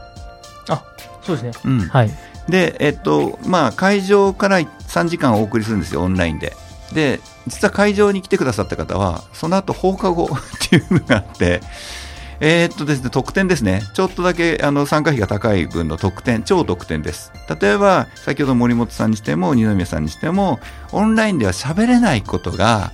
[0.70, 0.84] あ
[1.22, 1.72] そうですね。
[1.72, 2.12] うん、はい。
[2.50, 6.54] で、えっと、まあ、会場から3時間お送りするんですよ、オンラインで。
[6.94, 11.62] で、実は会場に来てくださった方は、その後放課後 っていうのがあって、
[12.40, 13.82] えー、っとですね、特典ですね。
[13.94, 17.32] ちょっとだけあの参加費が高い分の特典、超特典です。
[17.60, 20.60] 例えば、先ほど森本さんにしても、二宮さんにしても、
[20.92, 22.92] オンラインでは喋れないことが、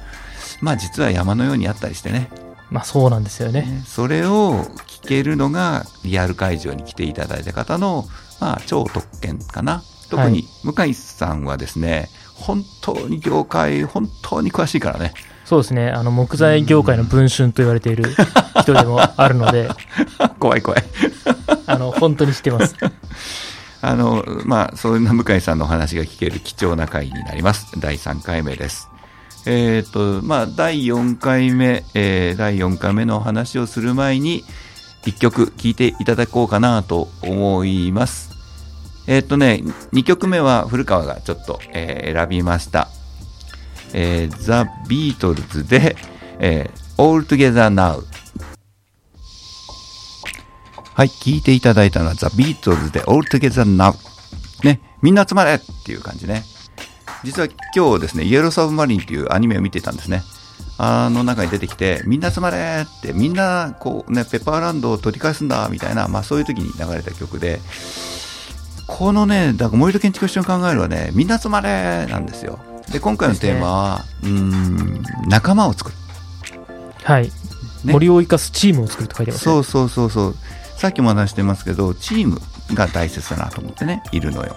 [0.62, 2.30] まあ実は山のようにあったりしてね。
[2.72, 3.84] まあそうなんですよね。
[3.86, 8.06] それを聞けるのがリアル会場に来ていただいた方の、
[8.40, 9.84] まあ、超特権かな。
[10.10, 15.14] 特に向井さんはですね、はい、本当に業界、本当に詳しいからね。
[15.46, 15.90] そうですね。
[15.90, 18.06] あの、木材業界の文春と言われている
[18.62, 19.70] 人でもあるので。
[20.40, 20.84] 怖い怖い。
[21.68, 22.76] あの、本当に知ってます。
[23.82, 27.68] あの、まあ、そんな向井さんのお話が聞ける貴重な回になります。
[27.80, 28.91] 第3回目です。
[29.46, 34.44] えっ、ー、と、まあ、第4回目、えー、第4回目の話をする前に、
[35.04, 38.30] 1曲聴いていただこうかなと思います。
[39.08, 42.88] えっ、ー、とね、2曲目は古川がちょっと、えー、選びました。
[43.94, 45.96] えー、ザ・ビートルズで、
[46.40, 48.04] えー、All Together Now。
[50.94, 53.96] はい、聴いていただいたのはザ・ビートルズで All Together Now。
[54.64, 56.44] ね、みんな集まれっていう感じね。
[57.24, 60.24] 実は今日ですね、イエローサブマリンっていうアニメを見てたんですね。
[60.78, 67.62] あの中に出てきて、みんな集まれって、みんなこうね、ペッパーランドを取り返すんだみたいな、まあそういう時に流れた曲で、
[68.88, 72.60] このね、だから森戸建築師の考えるはね、みんな集まれなんですよ。
[72.92, 75.98] で、今回のテーマは、ね、うん、仲間を作る。
[77.04, 77.32] はい。
[77.84, 80.36] ね、森を生かすチームを作ると書いてます、ね、そうそうそうそう。
[80.78, 82.42] さっきも話してますけど、チーム
[82.74, 84.56] が大切だなと思ってね、いるのよ。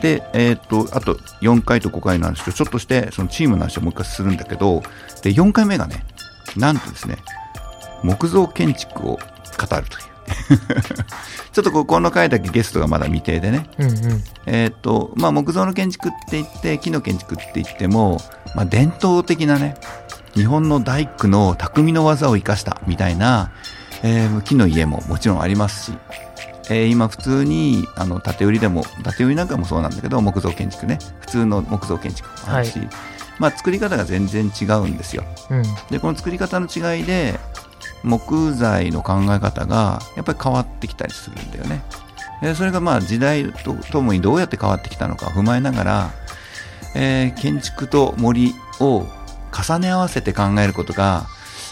[0.00, 4.82] で、えっ、ー、と、あと4回と5回の話をちょっとして、そのチームの話をもう一回するんだけど、
[5.22, 6.04] で、4回目がね、
[6.56, 7.16] なんとですね、
[8.02, 9.22] 木造建築を語る
[9.56, 10.08] という。
[11.52, 18.20] ちょっとここの回だけゲストがまだ未定でね、うんうん、えっ、と、まあ、木造の建築って言って、木の建築って言っても、
[18.54, 19.74] まあ、伝統的なね、
[20.34, 23.52] 日本の大工の匠の技を生かしたみたいな、
[24.02, 25.98] えー、木の家ももちろんありますし、
[26.70, 28.82] えー、今普通にあの建売りでも
[29.16, 32.88] 建売りなんかもそうなんだけど木造建築ね普通の木造建築もあるし、はい、
[33.38, 35.24] まあ、作り方が全然違うんですよ。
[35.50, 37.38] うん、でこの作り方の違いで
[38.02, 41.82] 木材の考え方がやっぱり変わってきたりするんだよね。
[42.42, 46.10] でそれがまあ時代とともにどうやって変わってきたのか踏まえながら、
[46.94, 49.06] えー、建築と森を
[49.52, 51.26] 重ね合わせて考えることが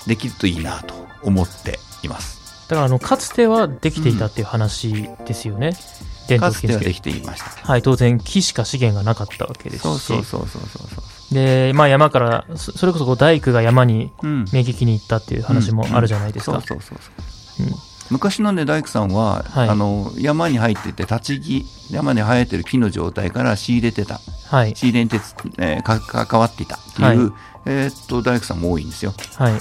[0.07, 2.36] できるといいなと思っています。
[2.69, 6.85] だからあのかつてはできていたっていう話ですよね、うん、伝統建築。
[6.85, 7.51] できていました。
[7.67, 9.83] はい当然木しか資源がなかったわけですし。
[9.83, 17.71] そうそうそうそうそうでまあ山からそれこそこう大工が山に迎撃に行ったっていう話もあるじゃないですか、そうそうそう、う。
[17.71, 17.75] ん、
[18.11, 25.17] 昔のね大工さんは、はい、あの山に入ってて立ち木山に生えてる木の状態から仕入れてた、はい、仕入れにて、
[25.59, 27.19] えー、か関わっていたっていう、はい、
[27.67, 29.13] えー、っと大工さんも多いんですよ。
[29.37, 29.53] はい、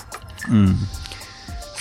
[0.51, 0.77] うん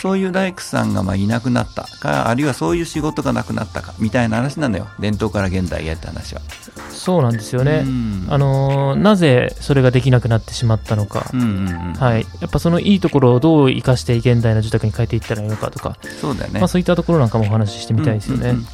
[0.04, 4.86] そういう大工さんがまあいなくなったか、あるいはそういう仕事がなくなったか、みたいな話なのよ。
[4.98, 6.42] 伝統から現代へって話は。
[6.90, 7.86] そうなんですよね。
[8.28, 11.30] あのー、なぜそれができなくなってしまったのか。
[11.32, 12.26] うんうんうん、はい。
[12.42, 15.96] やっぱそのいいところをどう生かして現代の住宅に変えていったらいいのかとか。
[16.20, 16.60] そうだよね。
[16.60, 18.50] まあそういったところなんかもお話ししてみたいですよね。
[18.50, 18.66] うんうんうん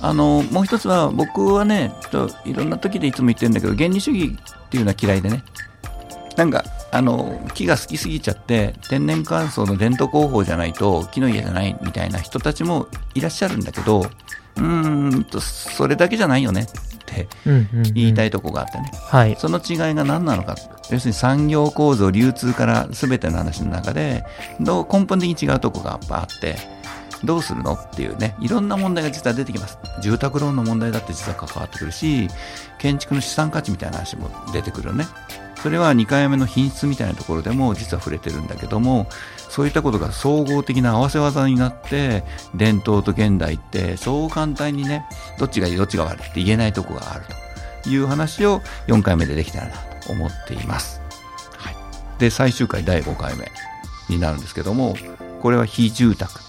[0.00, 5.42] あのもう一つは僕はねといろんな時でいつも言ってるんだけど原理主義っていうのは嫌いでね
[6.36, 16.66] なんかあの木が好きすぎちゃって天然乾燥の伝統工法じゃないと木の家じゃないみたいな人たちもいらっしゃるんだけどうーんとそれだけじゃないよねっ
[17.06, 17.28] て
[17.92, 20.56] 言いたいとこがあってね、はい、その違いが何なのか
[20.90, 24.24] 要するに産業構造流通から全ての話の中で
[24.60, 26.56] どう根本的に違うとこがやっぱあって
[27.24, 29.78] どうするのっていうね、いろんな問題が実は出てきます。
[30.02, 32.28] 住宅ローンの問題だって実は関わってくるし、
[32.78, 35.06] 建築の資産価値みたいな話も出てくるよね。
[35.64, 39.06] それは2回目の品質みたいなところでも実は触れてるんだけども、
[39.48, 42.22] そういったことが総合的な合わせ技になって、
[42.54, 45.06] 伝統と現代ってそう簡単にね、
[45.38, 47.24] どっちがいいどっちが悪いって言えないとこがある
[47.82, 49.74] という話を4回目でできたらな
[50.06, 51.00] と思っています。
[51.56, 51.74] はい。
[52.18, 53.50] で、最終回第5回目
[54.10, 54.94] になるんですけども、
[55.40, 56.43] これは非住宅。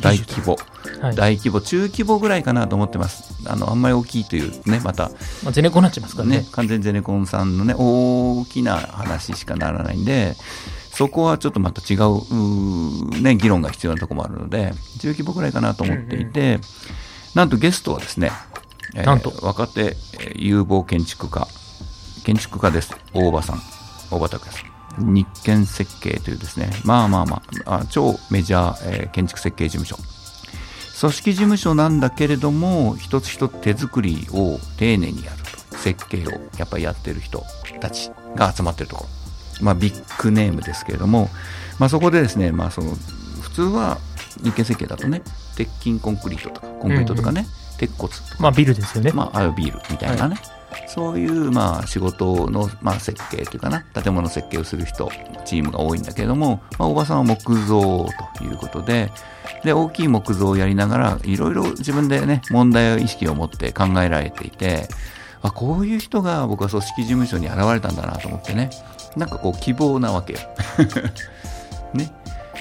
[0.00, 0.56] 大規模、
[1.00, 3.34] はい、大規模、中規模ぐらいかなと思ってます。
[3.46, 5.10] あの、あんまり大きいというね、また。
[5.42, 6.38] まあ、ゼネコンになっちゃいますからね。
[6.38, 10.36] ね完全ゼネコンさんのね、大きな話しかならないんで、
[10.92, 16.60] そこはちょっとまた違う、うね、議論が必要なところもあるので、中規模ぐらいかなと思っていて、うんうん、
[17.34, 18.30] なんとゲストはですね、
[18.94, 19.96] えー、なんと若手
[20.34, 21.46] 有望建築家、
[22.24, 22.96] 建築家です。
[23.12, 23.60] 大場さん、
[24.10, 24.75] 大場拓也さん。
[24.98, 29.96] 日建設計というですね、まあまあまあ、あ超メジャー、えー、建築設計事務所。
[30.98, 35.56] 組織事務所なんだけれども、一つ一つ手作りを丁寧にやると。
[35.76, 37.44] 設計をやっぱりやってる人
[37.80, 39.64] たちが集まってるところ。
[39.64, 41.30] まあビッグネームですけれども、
[41.78, 42.94] まあそこでですね、まあその、
[43.40, 43.98] 普通は
[44.42, 45.22] 日建設計だとね、
[45.56, 48.24] 鉄筋コンクリートとか、コンクリートとかね、うんうん、鉄骨とか。
[48.40, 49.12] まあビルですよね。
[49.12, 50.34] まあああいうビルみたいなね。
[50.34, 50.55] はい
[50.86, 55.10] そういうまあ仕事のまあ設計というかな、建物設計をする人、
[55.44, 58.06] チームが多いんだけれども、まあ、おばさんは木造
[58.38, 59.10] ということで、
[59.64, 64.88] で、大きい木造をやりながら、いろいろ自分でね、問題意識を持って考えられていて、
[65.42, 68.70] あ、こういう人が僕は組織事務所に現れたんだなと思ってね、
[69.16, 70.38] なんかこう希望なわけよ。
[71.94, 72.12] ね。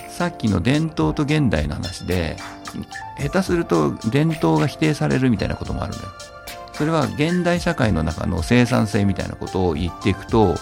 [0.09, 2.37] さっきの伝統と現代の話で、
[3.19, 6.11] 下手すると伝統が否定されるみたいなこともあるんだよ。
[6.77, 10.55] それは現代社会の中の生産性みたいなことを言っていくと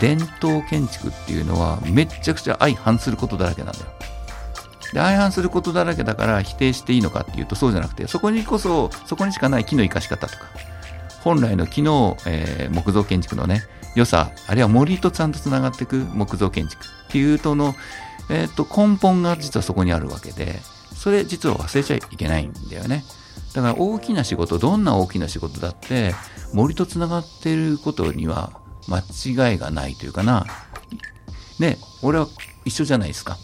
[0.00, 3.86] 伝統建築っていうのはめっちゃくちゃ相反することだらけなんだよ。
[4.92, 10.44] で相反することだらけだから否定していいのかっていうとそうじゃなくてそこにこそそこにしかない木の生かし方とか
[11.24, 13.62] 本来の木の、えー、木造建築のね
[13.96, 17.74] 良さあるいは森とちゃんとつながっていく木造建築っていうとの、
[18.30, 20.60] えー、と根本が実はそこにあるわけで
[20.94, 23.04] それ実は忘れちゃいけないんだよね。
[23.56, 26.14] だから大きな仕事、どんな大きな仕事だって、
[26.52, 30.44] 森とつながっていることには間違いがないというかな。
[31.58, 32.28] ね、俺は
[32.66, 33.38] 一緒じゃないですか。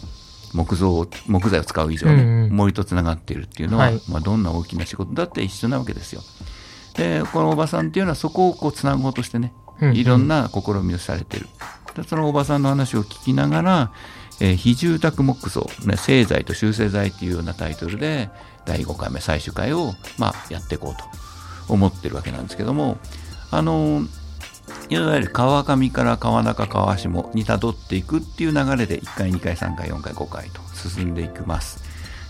[0.53, 6.21] 木造、木材を使う以上ね、うんうん、森とつながっているっていうのは、はい、まあ、どんな大きな仕事だって一緒なわけですよ。
[6.93, 9.51] で、このおばさんっていうのはそこをこうつなごうとしてね、
[9.95, 11.47] いろんな試みをされてる。
[11.95, 13.91] でそのおばさんの話を聞きながら、
[14.39, 18.29] えー、非住宅木造、ね、製材と修正材っていうようなタイトルで、
[18.65, 22.97] 第5回目最終回を、まあ、やっていこうと思ってるわけなんですけども、
[23.51, 24.03] あの、
[24.89, 31.83] いわゆる川上から川中川下にたどっていくっていう流れで1回、2回、3回、4回、5回と進んでいきます。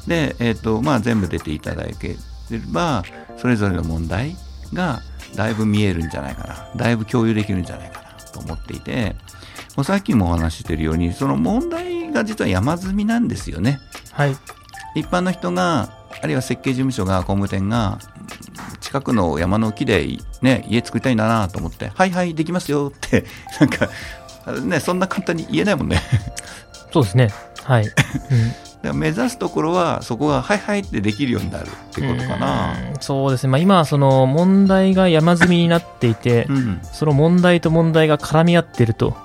[0.08, 2.16] で、えっ、ー、と、まあ、全部出ていただけ
[2.50, 3.04] れば、
[3.38, 4.36] それぞれの問題
[4.74, 5.02] が
[5.36, 6.72] だいぶ見えるんじゃないかな。
[6.76, 9.16] だいぶ共有できるんじゃないかなと思っていて、
[9.76, 13.80] もうさっきもお話ししてるように、その問題が実は山積みなんですよね。
[14.12, 14.36] はい。
[14.96, 15.90] 一般の人が
[16.22, 18.00] あるいは設計事務所が工務店が
[18.80, 20.06] 近くの山の木で、
[20.42, 23.26] ね、家作りたいんだなと思ってはいはいできますよって
[23.60, 23.90] なんか
[24.62, 26.02] ねそんな簡単に言えないもんね。
[26.92, 27.30] そうですね。
[27.64, 27.86] はい、
[28.84, 32.76] うん、目指すところはそこがはいはいってできるようになるってことかな。
[33.00, 39.16] そうですね、まあ、今その問題が山積みになっていて、うん、その問題と問題が絡み合ってると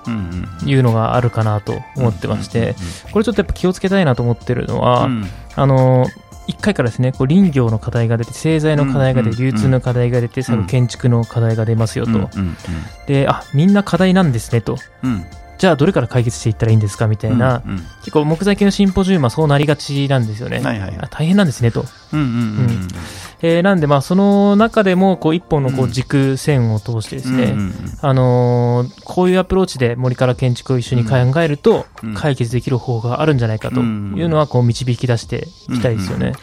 [0.65, 2.75] いうのがあるかなと思ってまして
[3.11, 5.25] これちょっとやっぱ気をつけたいなと思ってるのは、うん、
[5.55, 6.07] あの
[6.49, 12.29] 1回からですね、こう林業の課題が出て、製材の課題が出て、流通の課題が出て、建築の課題が出ますよと。
[13.07, 14.77] で、あ、みんな課題なんですねと。
[15.59, 20.59] じゃあどれから解決していったらいいんですかみたいな、うんうん、結構木材系のシンポジウムはそうなりがちなんですよね。
[20.59, 21.83] はいはい、大変なんですねと。
[23.41, 31.85] えー、なんで、まあ、その中でも、こう、一本のこう軸線を通してですね、うんあのー、こういうアプローチで森から建築を一緒に考えると、
[32.15, 36.33] 解決できる方があるんじゃないかというのは、こう、導き出していきたいですよね。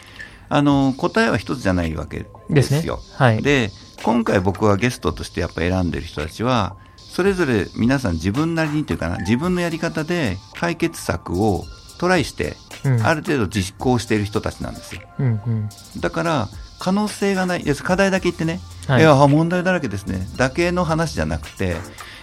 [0.49, 2.97] あの答えは一つじゃないわけですよ。
[2.97, 3.69] ですね、はい、で
[4.03, 6.77] 今回僕はゲストとしてやっぱ選んでる人たちは
[7.17, 11.65] それぞれ皆さん自分なりにというかな自分のやり方で解決策を
[11.97, 12.55] トライして、
[13.03, 15.01] ある程度実行している人たちなんですよ。
[15.17, 16.47] うんうん、だから
[16.77, 17.63] 可能性がない。
[17.63, 20.27] 課題だけ言ってね、はい、いや問題だらけですね。
[20.37, 21.77] だけの話じゃなくて、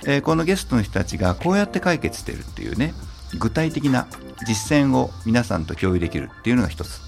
[0.06, 2.94] えー、このゲストの人たちがこうやって解決してるっていうね
[3.36, 4.06] 具体的な
[4.46, 7.00] 実践を皆さんと共有できるっていうのが一つ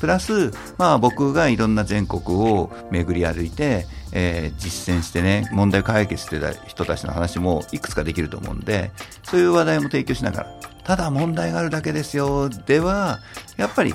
[0.00, 8.90] プラス、まあ、僕がいろんな全国を巡り歩いて、えー、実践してね問題を解決してた人たちの話もいくつかできると思うんで
[9.22, 13.18] そういう話題も提供しながらただ問題があるだけですよでは
[13.56, 13.94] やっぱり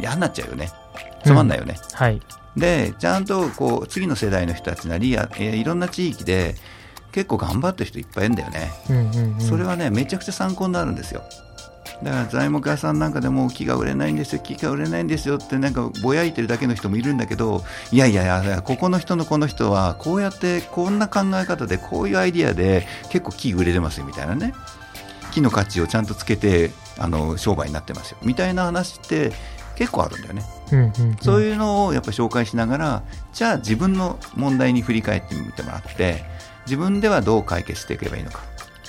[0.00, 0.70] 嫌になっちゃうよね。
[1.24, 1.76] つまんないよね。
[1.78, 2.20] うん、はい。
[2.56, 6.56] でちゃんとこう次の世代の人たちなりやいろんな地域で
[7.12, 11.22] 結構頑張ってる人いっぱいいるんだよね、うんうんうん、それはねめちゃくちゃ参考になるんですよ
[12.02, 24.54] だから材木屋さんなんかでも木が売れないんですよ木が売れないんですよってなんかぼやいてるだけの人もいるんだけどいやいやいやここの人のこの人はこうやってこんな考え方でこういうアイディアで結構木売れてますよみたいなね。
[25.32, 28.18] 木の価値をちゃんとつけてあの商売になってますよ。
[28.22, 29.32] みたいな話って
[29.76, 30.42] 結構あるんだよね、
[30.72, 36.24] うんうんうん、そういうのをやっぱ紹介しながらじゃあ自分の問題に振り返ってみてもらって
[36.66, 38.40] 自分ではどう解決していけばいいのか、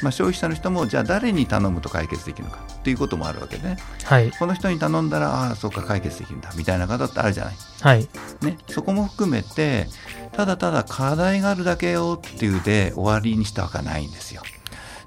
[0.01, 6.51] まあ、消費者の人もじゃあ誰に頼むと解決できるのかっていうこともあるわけでね、はい、この人に頼んだらああそうか解決できるんだ。
[6.55, 8.07] みたいな方ってあるじゃない、はい。
[8.41, 9.87] ね、そこも含めて
[10.31, 14.41] ただただ課題があるだけよっていうで終わりにしたわけはないんですよ。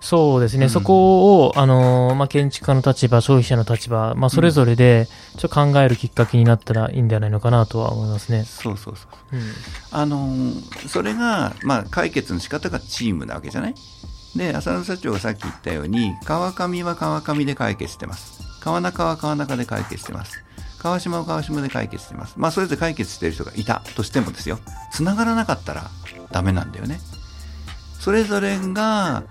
[0.02, 5.06] そうですね、うん、そこを、あのまあ、建築家の立場、消費者の立場、まあ、それぞれで
[5.38, 8.42] ちょっと考えるきっかけになったらいいんではないのかなとは思いますね。
[8.44, 9.36] そうそうそう。
[9.36, 9.38] う。
[9.38, 9.42] ん、
[9.92, 10.28] あの
[10.88, 13.74] それが、まあ、解決の仕方がチームなわけじゃない
[14.36, 18.42] で、浅野社長がさっき言ったように、川上は川上で解決してます。
[18.60, 20.42] 川中は川中で解決してます。
[20.78, 22.34] 川島は川島で解決してます。
[22.36, 24.58] まあ、それぞれ解決してる人がいたとしてもですよ、
[24.92, 25.90] 繋がらなかったら
[26.30, 27.00] ダメなんだよね。
[28.00, 29.24] それぞれが、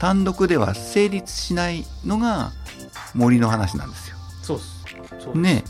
[0.00, 2.52] 単独では成立しないのが
[3.14, 4.16] 森の話なんですよ。
[4.42, 5.62] そうですね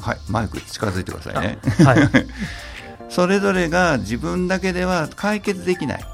[0.00, 1.58] はいマイク近づいてくださいね。
[1.84, 2.10] はい、
[3.10, 6.04] それぞれが自分だけでは解決できない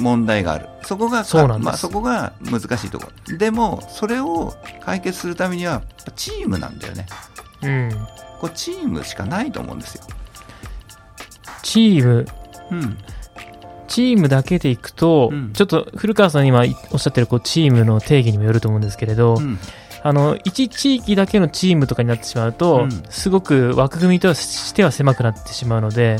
[0.00, 0.68] 問題がある。
[0.82, 3.08] そこがそまあ、そこが難しいとこ。
[3.28, 5.82] ろでもそれを解決するためには
[6.16, 7.06] チームなんだよね。
[7.62, 7.90] うん、
[8.40, 10.04] これチームしかないと思うんですよ。
[11.62, 12.26] チーム、
[12.70, 12.98] うん、
[13.86, 19.58] チームだけでいくと、うん、ちょっと古川さん今おっしゃってるこうチームの定義にもよると思うんですけれど、うん、
[20.02, 26.16] あの一地域だけのチームとかになってしまうと、うん、すごく枠組みとしては狭くなってしまうので、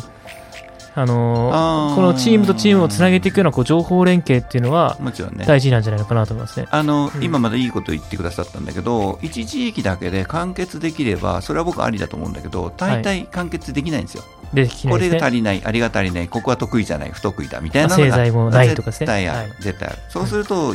[0.94, 4.98] あのこのチームとチームをつなげていくようなこう情報連携っていうのは
[5.46, 6.66] 大事なんじゃないのかなと思いますね。
[6.70, 14.22] あの、うん、今までいいこと言ってくださったんだけど一地域だけで完結できればそれは僕ありだと思うんだけど大体完結できないんですよ。
[14.22, 14.40] はい。
[14.52, 18.96] できない、ね、これが足りない、ありが足りない、ここは得意じゃない、不得意だみたいなのが製もないとかね。
[18.98, 19.98] 絶対ある、はい、絶対ある。
[20.08, 20.74] そうすると、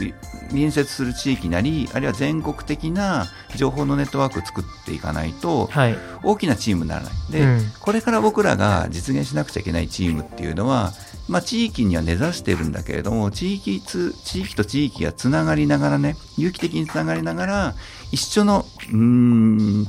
[0.50, 7.14] 隣接する地域なり、あるいは全国的な情報のネットワークを作っていかないと、はい、大きなチームにならない。
[7.32, 10.92] で、うん、これから僕らが実現しなくちゃいけないチームっていうのは、
[11.28, 17.76] まあ、地域には根ざしてるんだけれども、地域つ、地域と地域がつながりながらね、有機的につながりながら、
[18.12, 19.88] 一緒の、うん、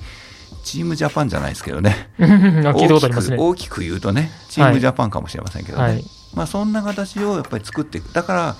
[0.64, 2.10] チームジャパンじゃないですけどね。
[2.18, 6.04] 大きく、ね、大きく言うとねチームジャパンかもしれませんけどね、はい、
[6.34, 8.56] まあ、そんな形をやっぱり作っていくだから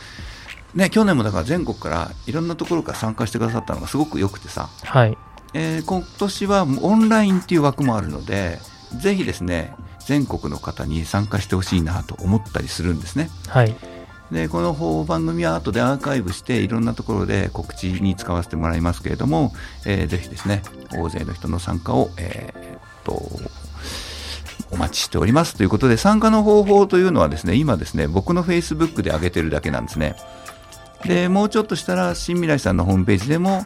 [0.74, 5.16] ね、去年もだから全国からいろんなところから参加してくださったのがすごくよくてさ、はい。
[5.54, 8.58] えー、今年はオンラインっていう枠もあるので
[9.00, 9.74] ぜひですね
[10.06, 13.28] 全国の方に参加してほしいなと思ったりするんですね。
[13.48, 13.74] はい。
[14.30, 19.52] でこの番組は後でアーカイブしていろんなところで告知に使わせてもらいますけれども、
[19.84, 23.22] えー、ぜひですね大勢の人の参加を、えー、っと
[24.72, 30.16] お待ちしておりますということで参加の方法というのはですね今ですね僕のフェイスブックで上げてるだけなんですね。
[31.04, 33.64] でもうちょっとしたら新未来さんのホームページでも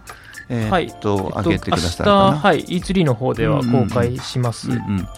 [0.51, 5.09] えー、っと、はい、上げてくださるかな、はい、E3 の方では公開します、うんうんうんうん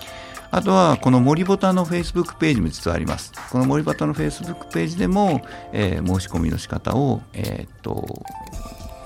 [0.52, 3.32] あとはこの森ボタのフェイスブックページも実はあります。
[3.50, 5.40] この森ボタのフェイスブックページでも、
[5.72, 8.22] えー、申し込みの仕方を、えー、っと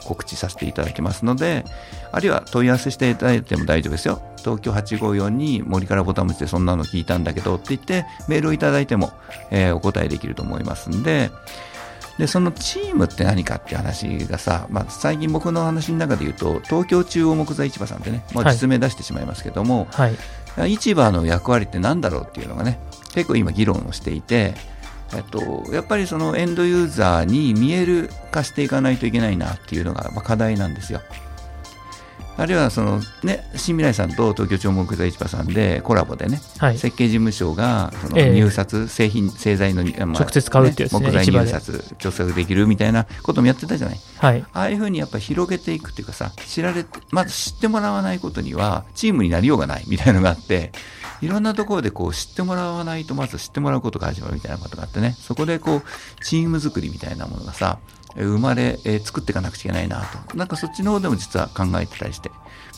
[0.05, 1.65] 告知させていただきますので、
[2.11, 4.21] あるいは問い合わせしていただいても大丈夫ですよ。
[4.39, 9.13] 東京854に森からボタン持ちでそんなの聞いたんだけどって言ってメールをいただいても、
[9.53, 11.31] えー、お答えできると思いますんで、
[12.19, 20.17] で、そのチームって何かっていう話がさ、まあ、最近僕の話の中で言うと、東京中央木材市場さんってね、まあ、実名出してしまいますけども、はい、
[20.65, 22.79] 市場の役割って何だろうっていうのがね
[23.15, 24.55] 結構今議論をしていて、
[25.15, 31.01] えっと、やっぱりそのエンドユーザーに見える化していかないといけないなっていうのが課題なんですよ。
[32.39, 50.73] あるいはその、ね、新未来さんと東京町木材市場さんでコラボでね、はい、設計事務所がその入札、えー、製品製材の、まあ、直接買うってやつ、ね、木材入札調整できるみたいなこともやってたじゃない、はい、ああいうふうにやっぱ広げていくっていうかさ知られてまず知ってもらわないことにはチームになりようがないみたいなのがあって
[51.23, 55.17] いろんなところでこう知ってもらわないとまず知ってもらうことが始まるみたいなことがあってね。
[55.19, 55.83] そこでこう
[56.23, 57.79] チーム作りみたいなものがさ
[58.25, 60.37] 生まれ、えー、作っていかなくちゃいけないなと。
[60.37, 62.31] なんかそっちの方でも実は考えてたりして。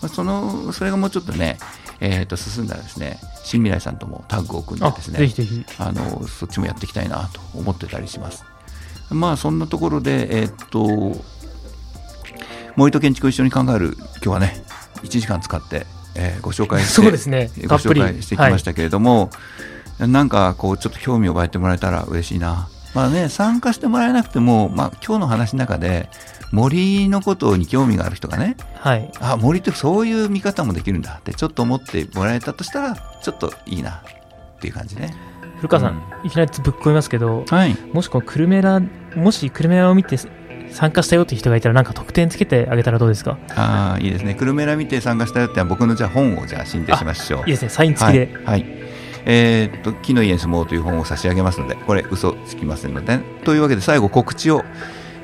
[0.02, 1.58] まあ、そのそれがもうちょっとね、
[2.00, 5.64] えー、と進んだらですね新未来さんともタッグを組んでですねぜひぜひ。
[5.78, 8.44] あのそっちもやっていきたいなと思ってたりします。
[9.10, 11.22] まあそんなところでえっ、ー、と
[12.76, 14.62] 森と建築を一緒に考える今日はね
[15.02, 17.50] 1時間使って、えー、ご紹介してそうですね。
[17.66, 19.30] ご紹介してきましたけれども、
[19.98, 26.08] はい、なんかこうちょっと興味を湧いてもらえたら嬉しいなまあね参加してもらえなくても、まあ、今日の話の中で
[26.50, 34.02] 森のことに興味がある人がね、はい、あ森ってそういう見方もできるんだってちょっと思ってもらえたとしたらちょっといいな
[34.56, 35.14] っていう感じね。
[35.56, 38.80] 古川さん、うん、いきなりぶっ込みますけど、はい、もしこのクルメラ
[39.16, 40.16] もしクルメラを見て
[40.70, 43.38] 参加したよっていう人がいたらなんか特典つけてあげたらどうですか？
[43.56, 44.34] ああいいですね。
[44.34, 47.40] クルメラ見て参加したよって僕のじゃあ本をじゃあ申請しましょう。
[47.40, 47.68] いいですね。
[47.70, 48.32] サイン付きで。
[48.44, 48.77] はい、はい、
[49.24, 54.64] えー、っと木の家に住もうという本を差し上げますのでこれ嘘つきませんのでというわけで最後告知を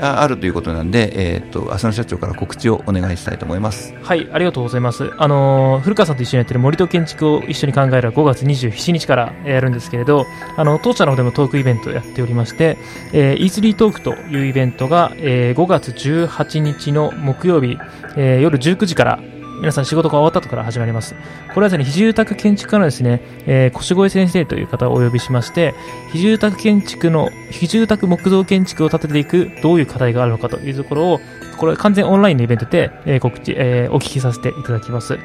[0.01, 3.95] あるということなんで、えー、っと浅野社長から告知をお願いしたいと思います。
[4.03, 5.13] はいありがとうございます。
[5.17, 10.27] あの古川さんと一緒にやってる森と建築を一緒に考える5月27日からやるんですけれど
[10.57, 12.77] あの当社の方でもトークイベントをやっておりまして、
[13.13, 17.79] えー、E3 トークというイベントが、えー、5月18日の木曜日、
[18.17, 19.21] えー、夜19時から
[19.61, 21.15] 皆さん仕事が終わった後から始まります。
[21.55, 25.75] これはですね、非住宅建築家のですね、えー、越越先生という方をお呼びしまして、
[26.13, 31.21] 非住宅建築の、非住宅木造建築を建てていく、どういう課題があるのかというところを、
[31.57, 35.19] これ完全オンラインのイベントで、えー、告知、えー、お聞きさせていただきます。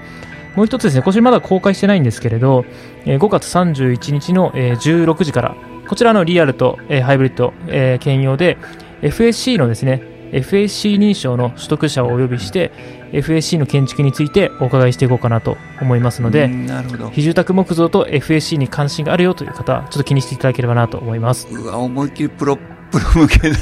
[0.55, 2.65] もう一つですね、こちらまだ公開してないんですけれど、
[3.05, 5.55] えー、5月31日の、えー、16時から、
[5.87, 8.57] こちらのリアルと、えー、ハイブリッド、えー、兼用で、
[9.01, 12.71] FSC のですね、FSC 認証の取得者をお呼びして
[13.11, 16.49] FSC の建築についてお伺いしていこうかなと思いますので
[17.11, 21.47] 非住宅木造と FSC に関心があるよという方ちょっと気にしていただければなと思います。
[21.51, 22.57] うわ思いっきりプロ
[22.91, 23.57] プロ向けだ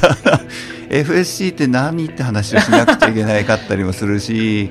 [0.90, 4.70] FSC って何って話をしなくちゃいけないかったりもするし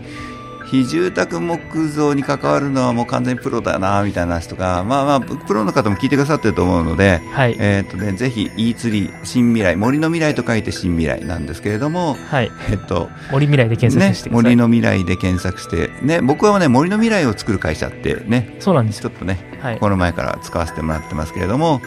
[0.67, 21.81] 非住宅木造に関わるのはもう完全にプロだなみたいな話とか、まあまあ、プロの方も聞いてくださってると思うので、はい、えっ、とね、ぜひ E3、新未来、森の未来と書いて新未来なんですけれども、はい、えっ、と、森未来で検索して、ね、森の未来で検索して、ね、僕はね、森の未来を作る会社ってね、そうなんですちょっとね、はい、この前から使わせてもらってますけれども、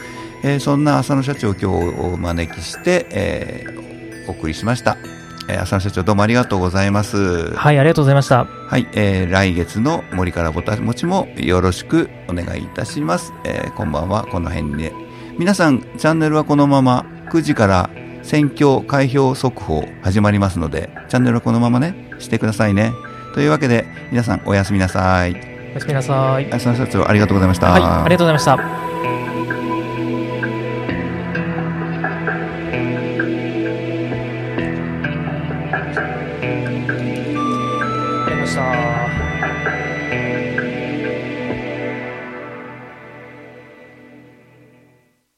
[0.43, 1.65] えー、そんな浅野社長を今日
[1.99, 5.18] お招きして、えー、お送りしました。
[5.49, 7.53] えー、浅野社長どうもありがとうございます。
[7.55, 8.45] はい、ありがとうございました。
[8.45, 13.33] はい、えー、来月の森からぼたもちもよろしくお願いいたします。
[13.43, 14.93] えー、こんばんは、この辺で。
[15.39, 17.89] 皆さん、チャンネルはこのまま9時から
[18.21, 22.93] 選挙開票速報始まりますので、チャンネルはこのままね、してくださいね。
[23.33, 25.31] というわけで、皆さんおやすみなさい。
[25.71, 26.51] おやすみなさい。
[26.53, 27.71] 浅野社長、ありがとうございました。
[27.71, 28.55] はい、ありがとうございました。
[28.55, 29.18] した